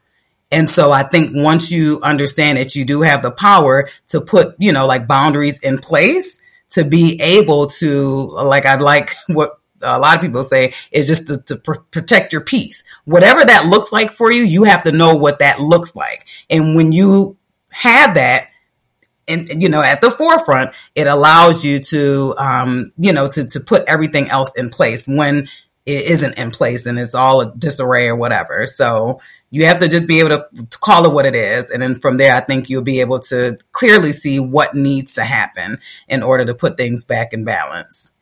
And 0.50 0.68
so 0.68 0.90
I 0.90 1.04
think 1.04 1.30
once 1.32 1.70
you 1.70 2.00
understand 2.02 2.58
that 2.58 2.74
you 2.74 2.84
do 2.84 3.02
have 3.02 3.22
the 3.22 3.30
power 3.30 3.88
to 4.08 4.20
put, 4.20 4.56
you 4.58 4.72
know, 4.72 4.86
like 4.86 5.06
boundaries 5.06 5.60
in 5.60 5.78
place 5.78 6.40
to 6.70 6.84
be 6.84 7.20
able 7.22 7.68
to, 7.68 8.30
like, 8.32 8.66
I'd 8.66 8.82
like 8.82 9.14
what 9.28 9.59
a 9.82 9.98
lot 9.98 10.16
of 10.16 10.20
people 10.20 10.42
say 10.42 10.74
is 10.90 11.06
just 11.06 11.28
to, 11.28 11.38
to 11.38 11.56
pr- 11.56 11.80
protect 11.90 12.32
your 12.32 12.42
peace. 12.42 12.84
Whatever 13.04 13.44
that 13.44 13.66
looks 13.66 13.92
like 13.92 14.12
for 14.12 14.30
you, 14.30 14.42
you 14.42 14.64
have 14.64 14.84
to 14.84 14.92
know 14.92 15.16
what 15.16 15.38
that 15.38 15.60
looks 15.60 15.94
like. 15.96 16.26
And 16.48 16.76
when 16.76 16.92
you 16.92 17.38
have 17.70 18.14
that, 18.14 18.48
and 19.28 19.62
you 19.62 19.68
know, 19.68 19.82
at 19.82 20.00
the 20.00 20.10
forefront, 20.10 20.72
it 20.94 21.06
allows 21.06 21.64
you 21.64 21.78
to, 21.78 22.34
um, 22.36 22.92
you 22.98 23.12
know, 23.12 23.28
to 23.28 23.46
to 23.46 23.60
put 23.60 23.84
everything 23.86 24.28
else 24.28 24.50
in 24.56 24.70
place 24.70 25.06
when 25.06 25.48
it 25.86 26.04
isn't 26.06 26.36
in 26.36 26.50
place 26.50 26.86
and 26.86 26.98
it's 26.98 27.14
all 27.14 27.40
a 27.40 27.54
disarray 27.54 28.08
or 28.08 28.16
whatever. 28.16 28.66
So 28.66 29.20
you 29.50 29.66
have 29.66 29.78
to 29.80 29.88
just 29.88 30.06
be 30.06 30.20
able 30.20 30.30
to, 30.30 30.64
to 30.70 30.78
call 30.78 31.06
it 31.06 31.12
what 31.12 31.26
it 31.26 31.34
is, 31.36 31.70
and 31.70 31.82
then 31.82 31.94
from 31.94 32.16
there, 32.16 32.34
I 32.34 32.40
think 32.40 32.68
you'll 32.68 32.82
be 32.82 33.00
able 33.00 33.20
to 33.20 33.58
clearly 33.72 34.12
see 34.12 34.40
what 34.40 34.74
needs 34.74 35.14
to 35.14 35.24
happen 35.24 35.78
in 36.08 36.22
order 36.22 36.44
to 36.46 36.54
put 36.54 36.76
things 36.76 37.04
back 37.04 37.32
in 37.32 37.44
balance. 37.44 38.12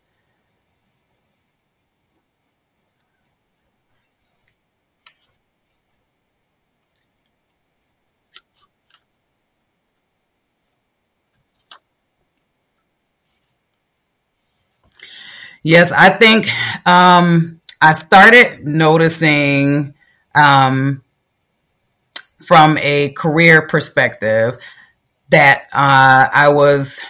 Yes, 15.63 15.93
I 15.93 16.11
think 16.11 16.49
um, 16.87 17.61
I 17.81 17.93
started 17.93 18.67
noticing 18.67 19.95
um, 20.35 21.03
from 22.45 22.79
a 22.79 23.11
career 23.11 23.67
perspective 23.67 24.59
that 25.31 25.63
uh, 25.73 26.29
I 26.33 26.49
was 26.49 27.01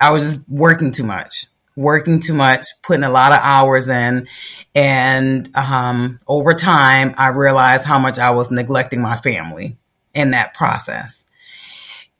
I 0.00 0.10
was 0.10 0.24
just 0.24 0.48
working 0.48 0.90
too 0.90 1.04
much, 1.04 1.46
working 1.76 2.20
too 2.20 2.34
much, 2.34 2.66
putting 2.82 3.04
a 3.04 3.10
lot 3.10 3.32
of 3.32 3.38
hours 3.40 3.88
in, 3.88 4.28
and 4.74 5.56
um, 5.56 6.18
over 6.26 6.54
time, 6.54 7.14
I 7.16 7.28
realized 7.28 7.86
how 7.86 7.98
much 7.98 8.18
I 8.18 8.30
was 8.30 8.50
neglecting 8.50 9.00
my 9.00 9.16
family 9.16 9.76
in 10.14 10.32
that 10.32 10.54
process, 10.54 11.26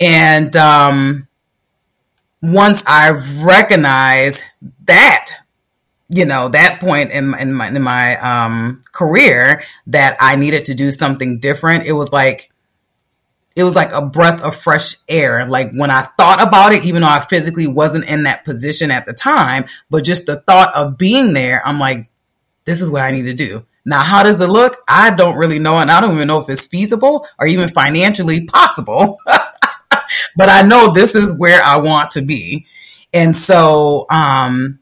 and 0.01 0.55
um, 0.57 1.29
once 2.43 2.83
I 2.87 3.11
recognize 3.45 4.43
that, 4.87 5.31
you 6.09 6.27
know, 6.27 6.49
that 6.49 6.81
point 6.81 7.13
in, 7.13 7.39
in 7.39 7.55
my, 7.55 7.69
in 7.69 7.83
my 7.83 8.17
um, 8.19 8.83
career 8.93 9.63
that 9.87 10.17
I 10.21 10.37
needed 10.37 10.67
to 10.67 10.75
do 10.75 10.91
something 10.91 11.39
different, 11.39 11.87
it 11.87 11.93
was 11.93 12.13
like, 12.13 12.51
it 13.55 13.65
was 13.65 13.77
like 13.77 13.93
a 13.93 14.03
breath 14.03 14.43
of 14.43 14.57
fresh 14.57 14.97
air. 15.09 15.47
Like 15.47 15.73
when 15.73 15.91
I 15.91 16.03
thought 16.03 16.43
about 16.43 16.73
it, 16.73 16.85
even 16.85 17.03
though 17.03 17.09
I 17.09 17.21
physically 17.21 17.67
wasn't 17.67 18.07
in 18.07 18.25
that 18.25 18.45
position 18.45 18.91
at 18.91 19.07
the 19.07 19.13
time, 19.13 19.67
but 19.89 20.05
just 20.05 20.27
the 20.27 20.41
thought 20.41 20.75
of 20.75 20.99
being 20.99 21.35
there, 21.35 21.65
I'm 21.65 21.79
like, 21.79 22.11
this 22.65 22.81
is 22.81 22.91
what 22.91 23.03
I 23.03 23.11
need 23.11 23.25
to 23.25 23.35
do. 23.35 23.65
Now, 23.85 24.03
how 24.03 24.23
does 24.23 24.41
it 24.41 24.49
look? 24.49 24.79
I 24.87 25.11
don't 25.11 25.37
really 25.37 25.59
know. 25.59 25.77
And 25.79 25.91
I 25.91 26.01
don't 26.01 26.15
even 26.15 26.29
know 26.29 26.41
if 26.41 26.49
it's 26.49 26.67
feasible 26.67 27.27
or 27.39 27.47
even 27.47 27.69
financially 27.69 28.47
possible. 28.47 29.19
but 30.37 30.49
I 30.49 30.63
know 30.63 30.93
this 30.93 31.15
is 31.15 31.35
where 31.35 31.63
I 31.63 31.79
want 31.79 32.13
to 32.13 32.23
be. 32.23 32.67
And 33.13 33.35
so, 33.35 34.07
um, 34.11 34.79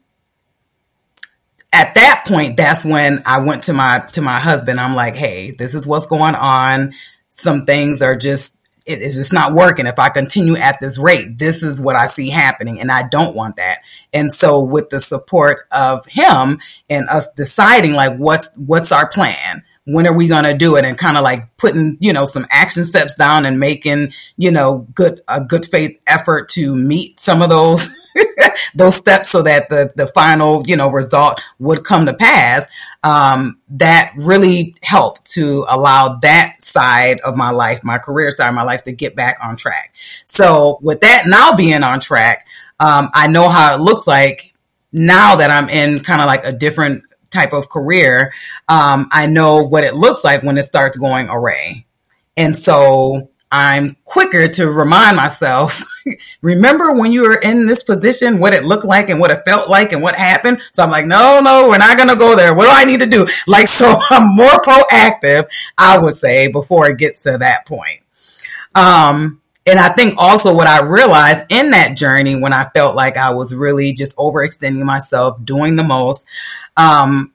at 1.73 1.95
that 1.95 2.25
point, 2.27 2.57
that's 2.57 2.83
when 2.83 3.23
I 3.25 3.39
went 3.39 3.63
to 3.63 3.73
my, 3.73 3.99
to 4.13 4.21
my 4.21 4.39
husband. 4.39 4.79
I'm 4.79 4.95
like, 4.95 5.15
Hey, 5.15 5.51
this 5.51 5.73
is 5.73 5.87
what's 5.87 6.07
going 6.07 6.35
on. 6.35 6.93
Some 7.29 7.61
things 7.61 8.01
are 8.01 8.15
just, 8.15 8.57
it's 8.85 9.15
just 9.15 9.31
not 9.31 9.53
working. 9.53 9.85
If 9.85 9.99
I 9.99 10.09
continue 10.09 10.57
at 10.57 10.79
this 10.81 10.97
rate, 10.97 11.37
this 11.37 11.63
is 11.63 11.79
what 11.79 11.95
I 11.95 12.07
see 12.07 12.29
happening 12.29 12.81
and 12.81 12.91
I 12.91 13.07
don't 13.07 13.35
want 13.35 13.57
that. 13.57 13.79
And 14.11 14.33
so 14.33 14.63
with 14.63 14.89
the 14.89 14.99
support 14.99 15.67
of 15.71 16.05
him 16.07 16.59
and 16.89 17.07
us 17.07 17.31
deciding 17.31 17.93
like, 17.93 18.17
what's, 18.17 18.51
what's 18.55 18.91
our 18.91 19.07
plan? 19.07 19.63
When 19.85 20.05
are 20.07 20.13
we 20.13 20.27
going 20.27 20.43
to 20.43 20.53
do 20.53 20.75
it? 20.75 20.85
And 20.85 20.97
kind 20.97 21.17
of 21.17 21.23
like 21.23 21.57
putting 21.57 21.97
you 21.99 22.13
know 22.13 22.25
some 22.25 22.45
action 22.49 22.83
steps 22.83 23.15
down 23.15 23.45
and 23.45 23.59
making 23.59 24.13
you 24.37 24.51
know 24.51 24.87
good 24.93 25.21
a 25.27 25.41
good 25.41 25.65
faith 25.65 25.99
effort 26.07 26.49
to 26.49 26.75
meet 26.75 27.19
some 27.19 27.41
of 27.41 27.49
those 27.49 27.89
those 28.75 28.95
steps 28.95 29.29
so 29.29 29.41
that 29.43 29.69
the 29.69 29.91
the 29.95 30.07
final 30.07 30.63
you 30.65 30.75
know 30.75 30.89
result 30.89 31.41
would 31.59 31.83
come 31.83 32.05
to 32.05 32.13
pass. 32.13 32.67
Um, 33.03 33.57
that 33.69 34.13
really 34.15 34.75
helped 34.83 35.31
to 35.31 35.65
allow 35.67 36.19
that 36.21 36.57
side 36.61 37.19
of 37.21 37.35
my 37.35 37.49
life 37.49 37.83
my 37.83 37.97
career 37.97 38.29
side 38.29 38.49
of 38.49 38.55
my 38.55 38.63
life 38.63 38.83
to 38.83 38.91
get 38.91 39.15
back 39.15 39.39
on 39.43 39.55
track. 39.55 39.95
So 40.25 40.77
with 40.81 41.01
that 41.01 41.23
now 41.25 41.53
being 41.53 41.83
on 41.83 41.99
track 41.99 42.45
um, 42.81 43.09
i 43.13 43.27
know 43.27 43.47
how 43.47 43.75
it 43.75 43.79
looks 43.79 44.07
like 44.07 44.53
now 44.91 45.37
that 45.37 45.49
i'm 45.49 45.69
in 45.69 46.01
kind 46.01 46.19
of 46.19 46.27
like 46.27 46.45
a 46.45 46.51
different 46.51 47.03
type 47.31 47.53
of 47.53 47.69
career, 47.69 48.33
um, 48.67 49.07
I 49.11 49.27
know 49.27 49.63
what 49.63 49.83
it 49.83 49.95
looks 49.95 50.23
like 50.23 50.43
when 50.43 50.57
it 50.57 50.63
starts 50.63 50.97
going 50.97 51.29
awry. 51.29 51.85
And 52.37 52.55
so 52.55 53.29
I'm 53.51 53.97
quicker 54.05 54.47
to 54.47 54.71
remind 54.71 55.17
myself, 55.17 55.83
remember 56.41 56.93
when 56.93 57.11
you 57.11 57.23
were 57.23 57.35
in 57.35 57.65
this 57.65 57.83
position, 57.83 58.39
what 58.39 58.53
it 58.53 58.63
looked 58.63 58.85
like 58.85 59.09
and 59.09 59.19
what 59.19 59.31
it 59.31 59.43
felt 59.45 59.69
like 59.69 59.91
and 59.91 60.01
what 60.01 60.15
happened. 60.15 60.61
So 60.71 60.83
I'm 60.83 60.89
like, 60.89 61.05
no, 61.05 61.41
no, 61.41 61.67
we're 61.67 61.77
not 61.77 61.97
going 61.97 62.09
to 62.09 62.15
go 62.15 62.35
there. 62.35 62.55
What 62.55 62.65
do 62.65 62.71
I 62.71 62.85
need 62.85 63.01
to 63.01 63.07
do? 63.07 63.27
Like, 63.47 63.67
so 63.67 63.99
I'm 64.09 64.35
more 64.35 64.61
proactive, 64.61 65.47
I 65.77 65.99
would 65.99 66.17
say, 66.17 66.47
before 66.47 66.89
it 66.89 66.97
gets 66.97 67.23
to 67.23 67.37
that 67.39 67.65
point. 67.65 67.99
Um, 68.73 69.41
and 69.65 69.79
I 69.79 69.89
think 69.89 70.15
also 70.17 70.55
what 70.55 70.67
I 70.67 70.81
realized 70.81 71.45
in 71.49 71.71
that 71.71 71.95
journey 71.95 72.39
when 72.39 72.51
I 72.51 72.69
felt 72.69 72.95
like 72.95 73.15
I 73.15 73.31
was 73.31 73.53
really 73.53 73.93
just 73.93 74.17
overextending 74.17 74.83
myself, 74.83 75.43
doing 75.43 75.75
the 75.75 75.83
most, 75.83 76.25
um, 76.77 77.33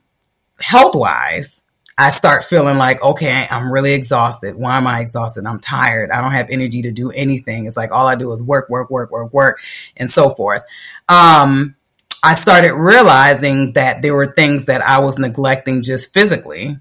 health 0.59 0.95
wise, 0.95 1.63
I 1.97 2.11
start 2.11 2.43
feeling 2.43 2.77
like, 2.77 3.01
okay, 3.01 3.47
I'm 3.49 3.71
really 3.71 3.93
exhausted. 3.93 4.55
Why 4.55 4.77
am 4.77 4.85
I 4.85 4.99
exhausted? 4.99 5.47
I'm 5.47 5.59
tired. 5.59 6.11
I 6.11 6.21
don't 6.21 6.31
have 6.31 6.49
energy 6.51 6.83
to 6.83 6.91
do 6.91 7.09
anything. 7.09 7.65
It's 7.65 7.77
like 7.77 7.91
all 7.91 8.07
I 8.07 8.15
do 8.15 8.31
is 8.31 8.43
work, 8.43 8.69
work, 8.69 8.91
work, 8.91 9.09
work, 9.09 9.33
work, 9.33 9.59
and 9.95 10.07
so 10.07 10.29
forth. 10.29 10.63
Um, 11.09 11.75
I 12.21 12.35
started 12.35 12.73
realizing 12.73 13.73
that 13.73 14.01
there 14.01 14.13
were 14.13 14.33
things 14.33 14.65
that 14.65 14.81
I 14.81 14.99
was 14.99 15.17
neglecting 15.17 15.81
just 15.81 16.13
physically 16.13 16.77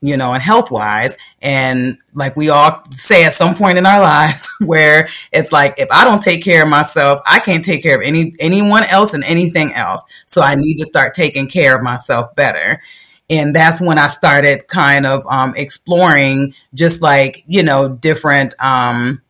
you 0.00 0.16
know, 0.16 0.32
and 0.32 0.42
health 0.42 0.70
wise. 0.70 1.16
And 1.42 1.98
like 2.14 2.36
we 2.36 2.50
all 2.50 2.82
say 2.90 3.24
at 3.24 3.32
some 3.32 3.54
point 3.54 3.78
in 3.78 3.86
our 3.86 4.00
lives 4.02 4.48
where 4.60 5.08
it's 5.32 5.52
like, 5.52 5.74
if 5.78 5.88
I 5.90 6.04
don't 6.04 6.22
take 6.22 6.44
care 6.44 6.62
of 6.62 6.68
myself, 6.68 7.20
I 7.26 7.40
can't 7.40 7.64
take 7.64 7.82
care 7.82 7.96
of 7.96 8.02
any, 8.02 8.34
anyone 8.38 8.84
else 8.84 9.14
and 9.14 9.24
anything 9.24 9.72
else. 9.72 10.02
So 10.26 10.42
I 10.42 10.54
need 10.54 10.76
to 10.78 10.84
start 10.84 11.14
taking 11.14 11.48
care 11.48 11.76
of 11.76 11.82
myself 11.82 12.34
better. 12.34 12.80
And 13.30 13.54
that's 13.54 13.80
when 13.80 13.98
I 13.98 14.06
started 14.06 14.68
kind 14.68 15.04
of, 15.04 15.26
um, 15.28 15.54
exploring 15.54 16.54
just 16.72 17.02
like, 17.02 17.44
you 17.46 17.62
know, 17.62 17.88
different, 17.88 18.54
um, 18.58 19.20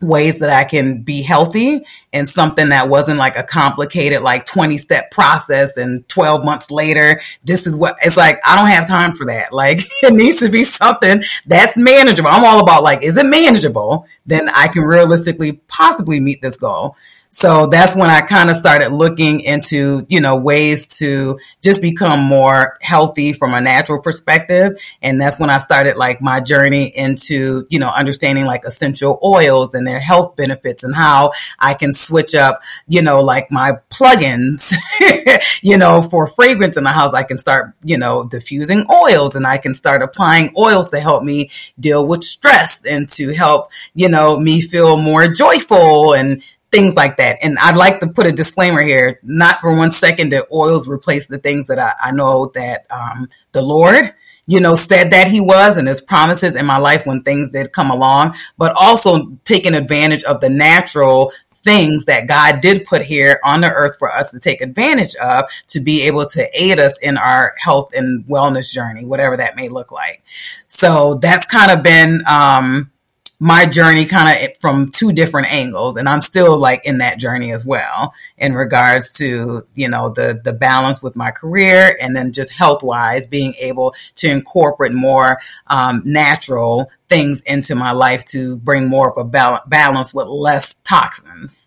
ways 0.00 0.40
that 0.40 0.50
I 0.50 0.64
can 0.64 1.02
be 1.02 1.22
healthy 1.22 1.80
and 2.12 2.28
something 2.28 2.68
that 2.68 2.88
wasn't 2.88 3.18
like 3.18 3.36
a 3.36 3.42
complicated, 3.42 4.20
like 4.20 4.44
20 4.44 4.76
step 4.76 5.10
process 5.10 5.78
and 5.78 6.06
12 6.08 6.44
months 6.44 6.70
later, 6.70 7.20
this 7.44 7.66
is 7.66 7.74
what 7.74 7.96
it's 8.02 8.16
like. 8.16 8.38
I 8.44 8.56
don't 8.56 8.70
have 8.70 8.86
time 8.86 9.12
for 9.12 9.26
that. 9.26 9.52
Like 9.52 9.78
it 10.02 10.12
needs 10.12 10.40
to 10.40 10.50
be 10.50 10.64
something 10.64 11.22
that's 11.46 11.76
manageable. 11.76 12.28
I'm 12.28 12.44
all 12.44 12.60
about 12.60 12.82
like, 12.82 13.02
is 13.02 13.16
it 13.16 13.26
manageable? 13.26 14.06
Then 14.26 14.48
I 14.50 14.68
can 14.68 14.82
realistically 14.82 15.52
possibly 15.68 16.20
meet 16.20 16.42
this 16.42 16.56
goal. 16.56 16.96
So 17.36 17.66
that's 17.66 17.94
when 17.94 18.08
I 18.08 18.22
kind 18.22 18.48
of 18.48 18.56
started 18.56 18.92
looking 18.92 19.42
into, 19.42 20.06
you 20.08 20.22
know, 20.22 20.36
ways 20.36 20.86
to 21.00 21.38
just 21.62 21.82
become 21.82 22.20
more 22.20 22.78
healthy 22.80 23.34
from 23.34 23.52
a 23.52 23.60
natural 23.60 24.00
perspective. 24.00 24.80
And 25.02 25.20
that's 25.20 25.38
when 25.38 25.50
I 25.50 25.58
started 25.58 25.98
like 25.98 26.22
my 26.22 26.40
journey 26.40 26.86
into, 26.86 27.66
you 27.68 27.78
know, 27.78 27.90
understanding 27.90 28.46
like 28.46 28.64
essential 28.64 29.20
oils 29.22 29.74
and 29.74 29.86
their 29.86 30.00
health 30.00 30.34
benefits 30.34 30.82
and 30.82 30.94
how 30.94 31.32
I 31.58 31.74
can 31.74 31.92
switch 31.92 32.34
up, 32.34 32.62
you 32.88 33.02
know, 33.02 33.20
like 33.20 33.50
my 33.50 33.80
plugins, 33.90 34.72
you 35.62 35.76
know, 35.76 36.00
for 36.00 36.26
fragrance 36.28 36.78
in 36.78 36.84
the 36.84 36.90
house. 36.90 37.12
I 37.12 37.24
can 37.24 37.36
start, 37.36 37.74
you 37.84 37.98
know, 37.98 38.24
diffusing 38.24 38.86
oils 38.90 39.36
and 39.36 39.46
I 39.46 39.58
can 39.58 39.74
start 39.74 40.00
applying 40.00 40.54
oils 40.56 40.88
to 40.88 41.00
help 41.00 41.22
me 41.22 41.50
deal 41.78 42.06
with 42.06 42.24
stress 42.24 42.82
and 42.82 43.06
to 43.10 43.34
help, 43.34 43.72
you 43.92 44.08
know, 44.08 44.38
me 44.38 44.62
feel 44.62 44.96
more 44.96 45.28
joyful 45.28 46.14
and 46.14 46.42
things 46.76 46.94
like 46.94 47.16
that. 47.16 47.38
And 47.42 47.58
I'd 47.58 47.74
like 47.74 48.00
to 48.00 48.06
put 48.06 48.26
a 48.26 48.32
disclaimer 48.32 48.82
here, 48.82 49.18
not 49.22 49.60
for 49.60 49.74
one 49.74 49.92
second 49.92 50.30
that 50.32 50.48
oils 50.52 50.86
replace 50.86 51.26
the 51.26 51.38
things 51.38 51.68
that 51.68 51.78
I, 51.78 51.94
I 51.98 52.10
know 52.10 52.50
that 52.54 52.84
um, 52.90 53.30
the 53.52 53.62
Lord, 53.62 54.14
you 54.46 54.60
know, 54.60 54.74
said 54.74 55.10
that 55.12 55.28
he 55.28 55.40
was 55.40 55.78
and 55.78 55.88
his 55.88 56.02
promises 56.02 56.54
in 56.54 56.66
my 56.66 56.76
life 56.76 57.06
when 57.06 57.22
things 57.22 57.48
did 57.48 57.72
come 57.72 57.90
along, 57.90 58.36
but 58.58 58.76
also 58.78 59.38
taking 59.44 59.72
advantage 59.74 60.22
of 60.24 60.42
the 60.42 60.50
natural 60.50 61.32
things 61.50 62.04
that 62.04 62.28
God 62.28 62.60
did 62.60 62.84
put 62.84 63.00
here 63.00 63.40
on 63.42 63.62
the 63.62 63.72
earth 63.72 63.96
for 63.98 64.14
us 64.14 64.30
to 64.32 64.38
take 64.38 64.60
advantage 64.60 65.16
of 65.16 65.46
to 65.68 65.80
be 65.80 66.02
able 66.02 66.26
to 66.26 66.46
aid 66.62 66.78
us 66.78 66.92
in 66.98 67.16
our 67.16 67.54
health 67.56 67.94
and 67.94 68.22
wellness 68.26 68.70
journey, 68.70 69.06
whatever 69.06 69.38
that 69.38 69.56
may 69.56 69.70
look 69.70 69.90
like. 69.90 70.22
So 70.66 71.14
that's 71.14 71.46
kind 71.46 71.70
of 71.70 71.82
been, 71.82 72.22
um, 72.26 72.92
my 73.38 73.66
journey 73.66 74.06
kind 74.06 74.42
of 74.42 74.56
from 74.58 74.90
two 74.90 75.12
different 75.12 75.52
angles 75.52 75.96
and 75.96 76.08
i'm 76.08 76.22
still 76.22 76.56
like 76.56 76.86
in 76.86 76.98
that 76.98 77.18
journey 77.18 77.52
as 77.52 77.66
well 77.66 78.14
in 78.38 78.54
regards 78.54 79.10
to 79.10 79.62
you 79.74 79.88
know 79.88 80.08
the 80.08 80.40
the 80.42 80.52
balance 80.52 81.02
with 81.02 81.14
my 81.16 81.30
career 81.30 81.96
and 82.00 82.16
then 82.16 82.32
just 82.32 82.52
health 82.52 82.82
wise 82.82 83.26
being 83.26 83.52
able 83.58 83.94
to 84.14 84.28
incorporate 84.28 84.92
more 84.92 85.38
um, 85.66 86.02
natural 86.04 86.90
things 87.08 87.42
into 87.42 87.74
my 87.74 87.92
life 87.92 88.24
to 88.24 88.56
bring 88.56 88.88
more 88.88 89.10
of 89.10 89.18
a 89.18 89.60
balance 89.66 90.14
with 90.14 90.26
less 90.26 90.74
toxins 90.84 91.65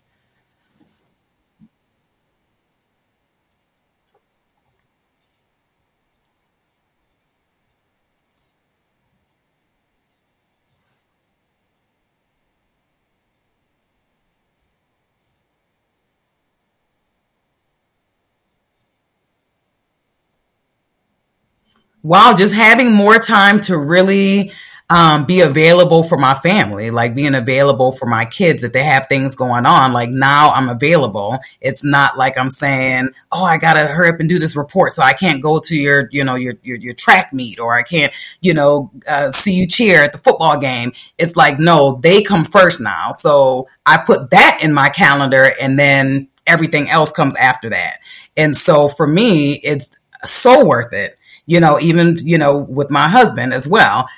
Wow, 22.02 22.34
just 22.34 22.54
having 22.54 22.94
more 22.94 23.18
time 23.18 23.60
to 23.60 23.76
really 23.76 24.52
um, 24.88 25.24
be 25.24 25.42
available 25.42 26.02
for 26.02 26.16
my 26.18 26.34
family, 26.34 26.90
like 26.90 27.14
being 27.14 27.34
available 27.34 27.92
for 27.92 28.06
my 28.06 28.24
kids 28.24 28.64
if 28.64 28.72
they 28.72 28.82
have 28.82 29.06
things 29.06 29.36
going 29.36 29.66
on. 29.66 29.92
Like 29.92 30.08
now 30.10 30.50
I'm 30.50 30.68
available. 30.68 31.38
It's 31.60 31.84
not 31.84 32.18
like 32.18 32.38
I'm 32.38 32.50
saying, 32.50 33.10
oh, 33.30 33.44
I 33.44 33.58
gotta 33.58 33.86
hurry 33.86 34.08
up 34.08 34.18
and 34.18 34.28
do 34.28 34.38
this 34.38 34.56
report, 34.56 34.92
so 34.92 35.02
I 35.02 35.12
can't 35.12 35.42
go 35.42 35.60
to 35.60 35.76
your, 35.76 36.08
you 36.10 36.24
know, 36.24 36.34
your 36.34 36.54
your, 36.62 36.78
your 36.78 36.94
track 36.94 37.32
meet, 37.32 37.60
or 37.60 37.76
I 37.76 37.82
can't, 37.82 38.12
you 38.40 38.54
know, 38.54 38.90
uh, 39.06 39.30
see 39.30 39.54
you 39.54 39.68
cheer 39.68 40.02
at 40.02 40.12
the 40.12 40.18
football 40.18 40.58
game. 40.58 40.92
It's 41.18 41.36
like 41.36 41.60
no, 41.60 42.00
they 42.02 42.22
come 42.22 42.44
first 42.44 42.80
now. 42.80 43.12
So 43.12 43.68
I 43.86 43.98
put 43.98 44.30
that 44.30 44.60
in 44.64 44.72
my 44.72 44.88
calendar, 44.88 45.52
and 45.60 45.78
then 45.78 46.28
everything 46.46 46.88
else 46.88 47.12
comes 47.12 47.36
after 47.36 47.68
that. 47.68 47.98
And 48.36 48.56
so 48.56 48.88
for 48.88 49.06
me, 49.06 49.52
it's 49.52 49.98
so 50.24 50.64
worth 50.64 50.92
it 50.94 51.16
you 51.50 51.58
know, 51.58 51.80
even, 51.80 52.16
you 52.22 52.38
know, 52.38 52.58
with 52.58 52.92
my 52.92 53.08
husband 53.08 53.52
as 53.52 53.66
well, 53.66 54.08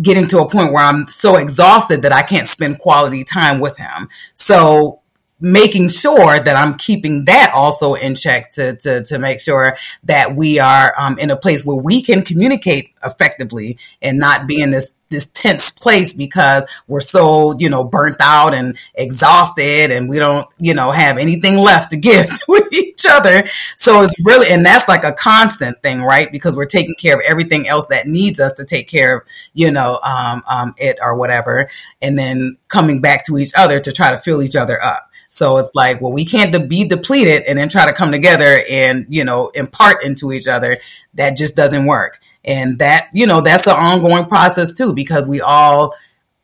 getting 0.00 0.24
to 0.24 0.38
a 0.38 0.48
point 0.48 0.72
where 0.72 0.84
I'm 0.84 1.04
so 1.08 1.36
exhausted 1.36 2.02
that 2.02 2.12
I 2.12 2.22
can't 2.22 2.46
spend 2.48 2.78
quality 2.78 3.24
time 3.24 3.58
with 3.58 3.76
him. 3.76 4.08
So 4.34 5.00
making 5.44 5.90
sure 5.90 6.40
that 6.40 6.56
I'm 6.56 6.74
keeping 6.74 7.26
that 7.26 7.52
also 7.54 7.92
in 7.92 8.14
check 8.14 8.50
to 8.52 8.76
to 8.76 9.04
to 9.04 9.18
make 9.18 9.40
sure 9.40 9.76
that 10.04 10.34
we 10.34 10.58
are 10.58 10.94
um, 10.98 11.18
in 11.18 11.30
a 11.30 11.36
place 11.36 11.64
where 11.64 11.76
we 11.76 12.02
can 12.02 12.22
communicate 12.22 12.94
effectively 13.04 13.78
and 14.00 14.18
not 14.18 14.46
be 14.46 14.62
in 14.62 14.70
this 14.70 14.94
this 15.10 15.26
tense 15.26 15.70
place 15.70 16.14
because 16.14 16.64
we're 16.88 17.00
so 17.00 17.54
you 17.58 17.68
know 17.68 17.84
burnt 17.84 18.16
out 18.20 18.54
and 18.54 18.78
exhausted 18.94 19.90
and 19.90 20.08
we 20.08 20.18
don't 20.18 20.46
you 20.58 20.72
know 20.72 20.90
have 20.90 21.18
anything 21.18 21.58
left 21.58 21.90
to 21.90 21.98
give 21.98 22.26
to 22.46 22.68
each 22.72 23.04
other. 23.06 23.44
So 23.76 24.00
it's 24.00 24.14
really 24.24 24.50
and 24.50 24.64
that's 24.64 24.88
like 24.88 25.04
a 25.04 25.12
constant 25.12 25.82
thing, 25.82 26.00
right? 26.00 26.32
Because 26.32 26.56
we're 26.56 26.64
taking 26.64 26.94
care 26.94 27.16
of 27.16 27.22
everything 27.26 27.68
else 27.68 27.86
that 27.88 28.06
needs 28.06 28.40
us 28.40 28.54
to 28.54 28.64
take 28.64 28.88
care 28.88 29.18
of 29.18 29.22
you 29.52 29.70
know 29.70 30.00
um, 30.02 30.42
um, 30.48 30.74
it 30.78 30.98
or 31.02 31.16
whatever, 31.16 31.68
and 32.00 32.18
then 32.18 32.56
coming 32.68 33.02
back 33.02 33.26
to 33.26 33.36
each 33.36 33.52
other 33.54 33.78
to 33.78 33.92
try 33.92 34.12
to 34.12 34.18
fill 34.18 34.42
each 34.42 34.56
other 34.56 34.82
up. 34.82 35.10
So 35.34 35.56
it's 35.56 35.74
like, 35.74 36.00
well, 36.00 36.12
we 36.12 36.24
can't 36.24 36.52
de- 36.52 36.64
be 36.64 36.86
depleted 36.86 37.42
and 37.42 37.58
then 37.58 37.68
try 37.68 37.86
to 37.86 37.92
come 37.92 38.12
together 38.12 38.62
and, 38.70 39.06
you 39.08 39.24
know, 39.24 39.48
impart 39.48 40.04
into 40.04 40.30
each 40.30 40.46
other. 40.46 40.76
That 41.14 41.36
just 41.36 41.56
doesn't 41.56 41.86
work. 41.86 42.20
And 42.44 42.78
that, 42.78 43.08
you 43.12 43.26
know, 43.26 43.40
that's 43.40 43.66
an 43.66 43.74
ongoing 43.74 44.26
process 44.26 44.74
too, 44.74 44.92
because 44.92 45.26
we 45.26 45.40
all, 45.40 45.96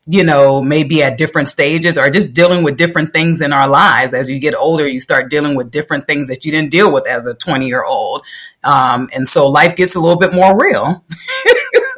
you 0.07 0.25
know, 0.25 0.61
maybe 0.61 1.01
at 1.03 1.17
different 1.17 1.47
stages 1.47 1.97
or 1.97 2.09
just 2.09 2.33
dealing 2.33 2.65
with 2.65 2.75
different 2.75 3.13
things 3.13 3.39
in 3.39 3.53
our 3.53 3.69
lives. 3.69 4.13
As 4.13 4.29
you 4.29 4.39
get 4.39 4.55
older, 4.55 4.85
you 4.85 4.99
start 4.99 5.29
dealing 5.29 5.55
with 5.55 5.71
different 5.71 6.05
things 6.05 6.27
that 6.27 6.43
you 6.43 6.51
didn't 6.51 6.71
deal 6.71 6.91
with 6.91 7.07
as 7.07 7.25
a 7.25 7.33
20 7.33 7.67
year 7.67 7.85
old. 7.85 8.25
Um, 8.61 9.09
and 9.13 9.25
so 9.25 9.47
life 9.47 9.77
gets 9.77 9.95
a 9.95 10.01
little 10.01 10.19
bit 10.19 10.33
more 10.33 10.59
real. 10.61 11.05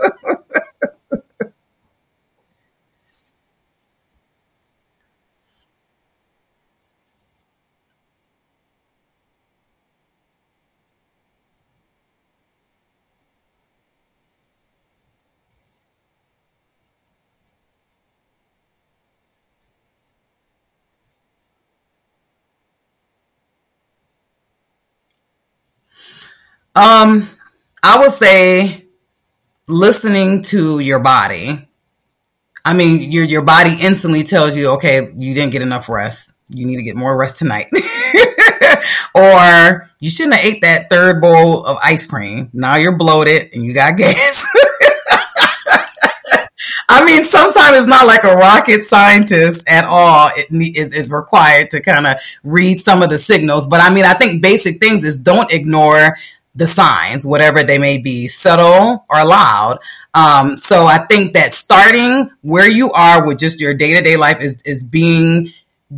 Um, 26.76 27.30
I 27.82 28.00
would 28.00 28.12
say 28.12 28.86
listening 29.68 30.42
to 30.44 30.80
your 30.80 31.00
body. 31.00 31.68
I 32.66 32.74
mean, 32.74 33.12
your 33.12 33.26
your 33.26 33.44
body 33.44 33.76
instantly 33.82 34.24
tells 34.24 34.56
you, 34.56 34.72
okay, 34.72 35.12
you 35.16 35.34
didn't 35.34 35.52
get 35.52 35.62
enough 35.62 35.90
rest. 35.90 36.34
You 36.50 36.66
need 36.66 36.78
to 36.78 36.84
get 36.84 36.96
more 36.96 37.16
rest 37.16 37.40
tonight. 37.40 37.70
or 39.16 39.90
you 40.00 40.10
shouldn't 40.10 40.36
have 40.36 40.46
ate 40.46 40.62
that 40.62 40.90
third 40.90 41.22
bowl 41.22 41.66
of 41.66 41.78
ice 41.84 42.06
cream. 42.06 42.50
Now 42.54 42.76
you're 42.76 42.98
bloated 42.98 43.54
and 43.54 43.64
you 43.64 43.74
got 43.74 43.98
gas. 43.98 44.46
I 46.90 47.06
mean, 47.06 47.24
sometimes 47.24 47.78
it's 47.78 47.88
not 47.88 48.06
like 48.06 48.24
a 48.24 48.36
rocket 48.36 48.84
scientist 48.84 49.64
at 49.68 49.86
all. 49.86 50.30
It 50.36 50.94
is 50.96 51.10
required 51.10 51.72
to 51.72 51.82
kind 51.82 52.06
of 52.06 52.18
read 52.44 52.82
some 52.82 53.02
of 53.02 53.10
the 53.10 53.18
signals. 53.18 53.66
But 53.66 53.82
I 53.82 53.92
mean, 53.92 54.06
I 54.06 54.14
think 54.14 54.42
basic 54.42 54.80
things 54.80 55.04
is 55.04 55.18
don't 55.18 55.52
ignore 55.52 56.16
the 56.56 56.68
signs, 56.68 57.26
whatever 57.26 57.63
they 57.63 57.80
may 57.80 57.98
be, 57.98 58.28
subtle 58.28 59.06
or 59.10 59.26
loud. 59.26 59.80
Um, 60.13 60.58
so 60.58 60.86
I 60.86 61.00
think 61.00 61.34
that 61.34 61.52
starting 61.52 62.30
where 62.42 62.70
you 62.70 62.92
are 62.92 63.26
with 63.26 63.39
just 63.39 63.60
your 63.60 63.74
day 63.74 63.94
to 63.94 64.02
day 64.02 64.18
life 64.18 64.42
is, 64.42 64.62
is 64.63 64.84
being, 64.84 65.52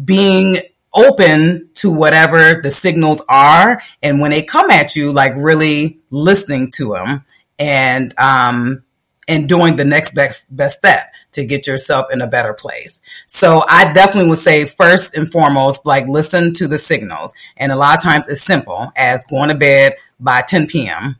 being 0.05 0.59
open 0.93 1.69
to 1.73 1.91
whatever 1.91 2.61
the 2.63 2.71
signals 2.71 3.21
are. 3.27 3.81
And 4.01 4.21
when 4.21 4.31
they 4.31 4.43
come 4.43 4.71
at 4.71 4.95
you, 4.95 5.11
like 5.11 5.33
really 5.35 5.99
listening 6.09 6.71
to 6.75 6.93
them 6.93 7.25
and, 7.59 8.13
um, 8.17 8.84
and 9.27 9.49
doing 9.49 9.75
the 9.75 9.85
next 9.85 10.13
best 10.13 10.53
best 10.55 10.79
step 10.79 11.13
to 11.31 11.45
get 11.45 11.67
yourself 11.67 12.07
in 12.11 12.21
a 12.21 12.27
better 12.27 12.53
place. 12.53 13.01
So 13.27 13.63
I 13.67 13.93
definitely 13.93 14.29
would 14.29 14.39
say 14.39 14.65
first 14.65 15.15
and 15.15 15.31
foremost, 15.31 15.85
like 15.85 16.07
listen 16.07 16.53
to 16.53 16.67
the 16.67 16.77
signals. 16.77 17.33
And 17.57 17.71
a 17.71 17.75
lot 17.75 17.97
of 17.97 18.03
times 18.03 18.27
it's 18.29 18.41
simple 18.41 18.91
as 18.95 19.25
going 19.25 19.49
to 19.49 19.55
bed 19.55 19.95
by 20.19 20.41
10 20.41 20.67
p.m. 20.67 21.17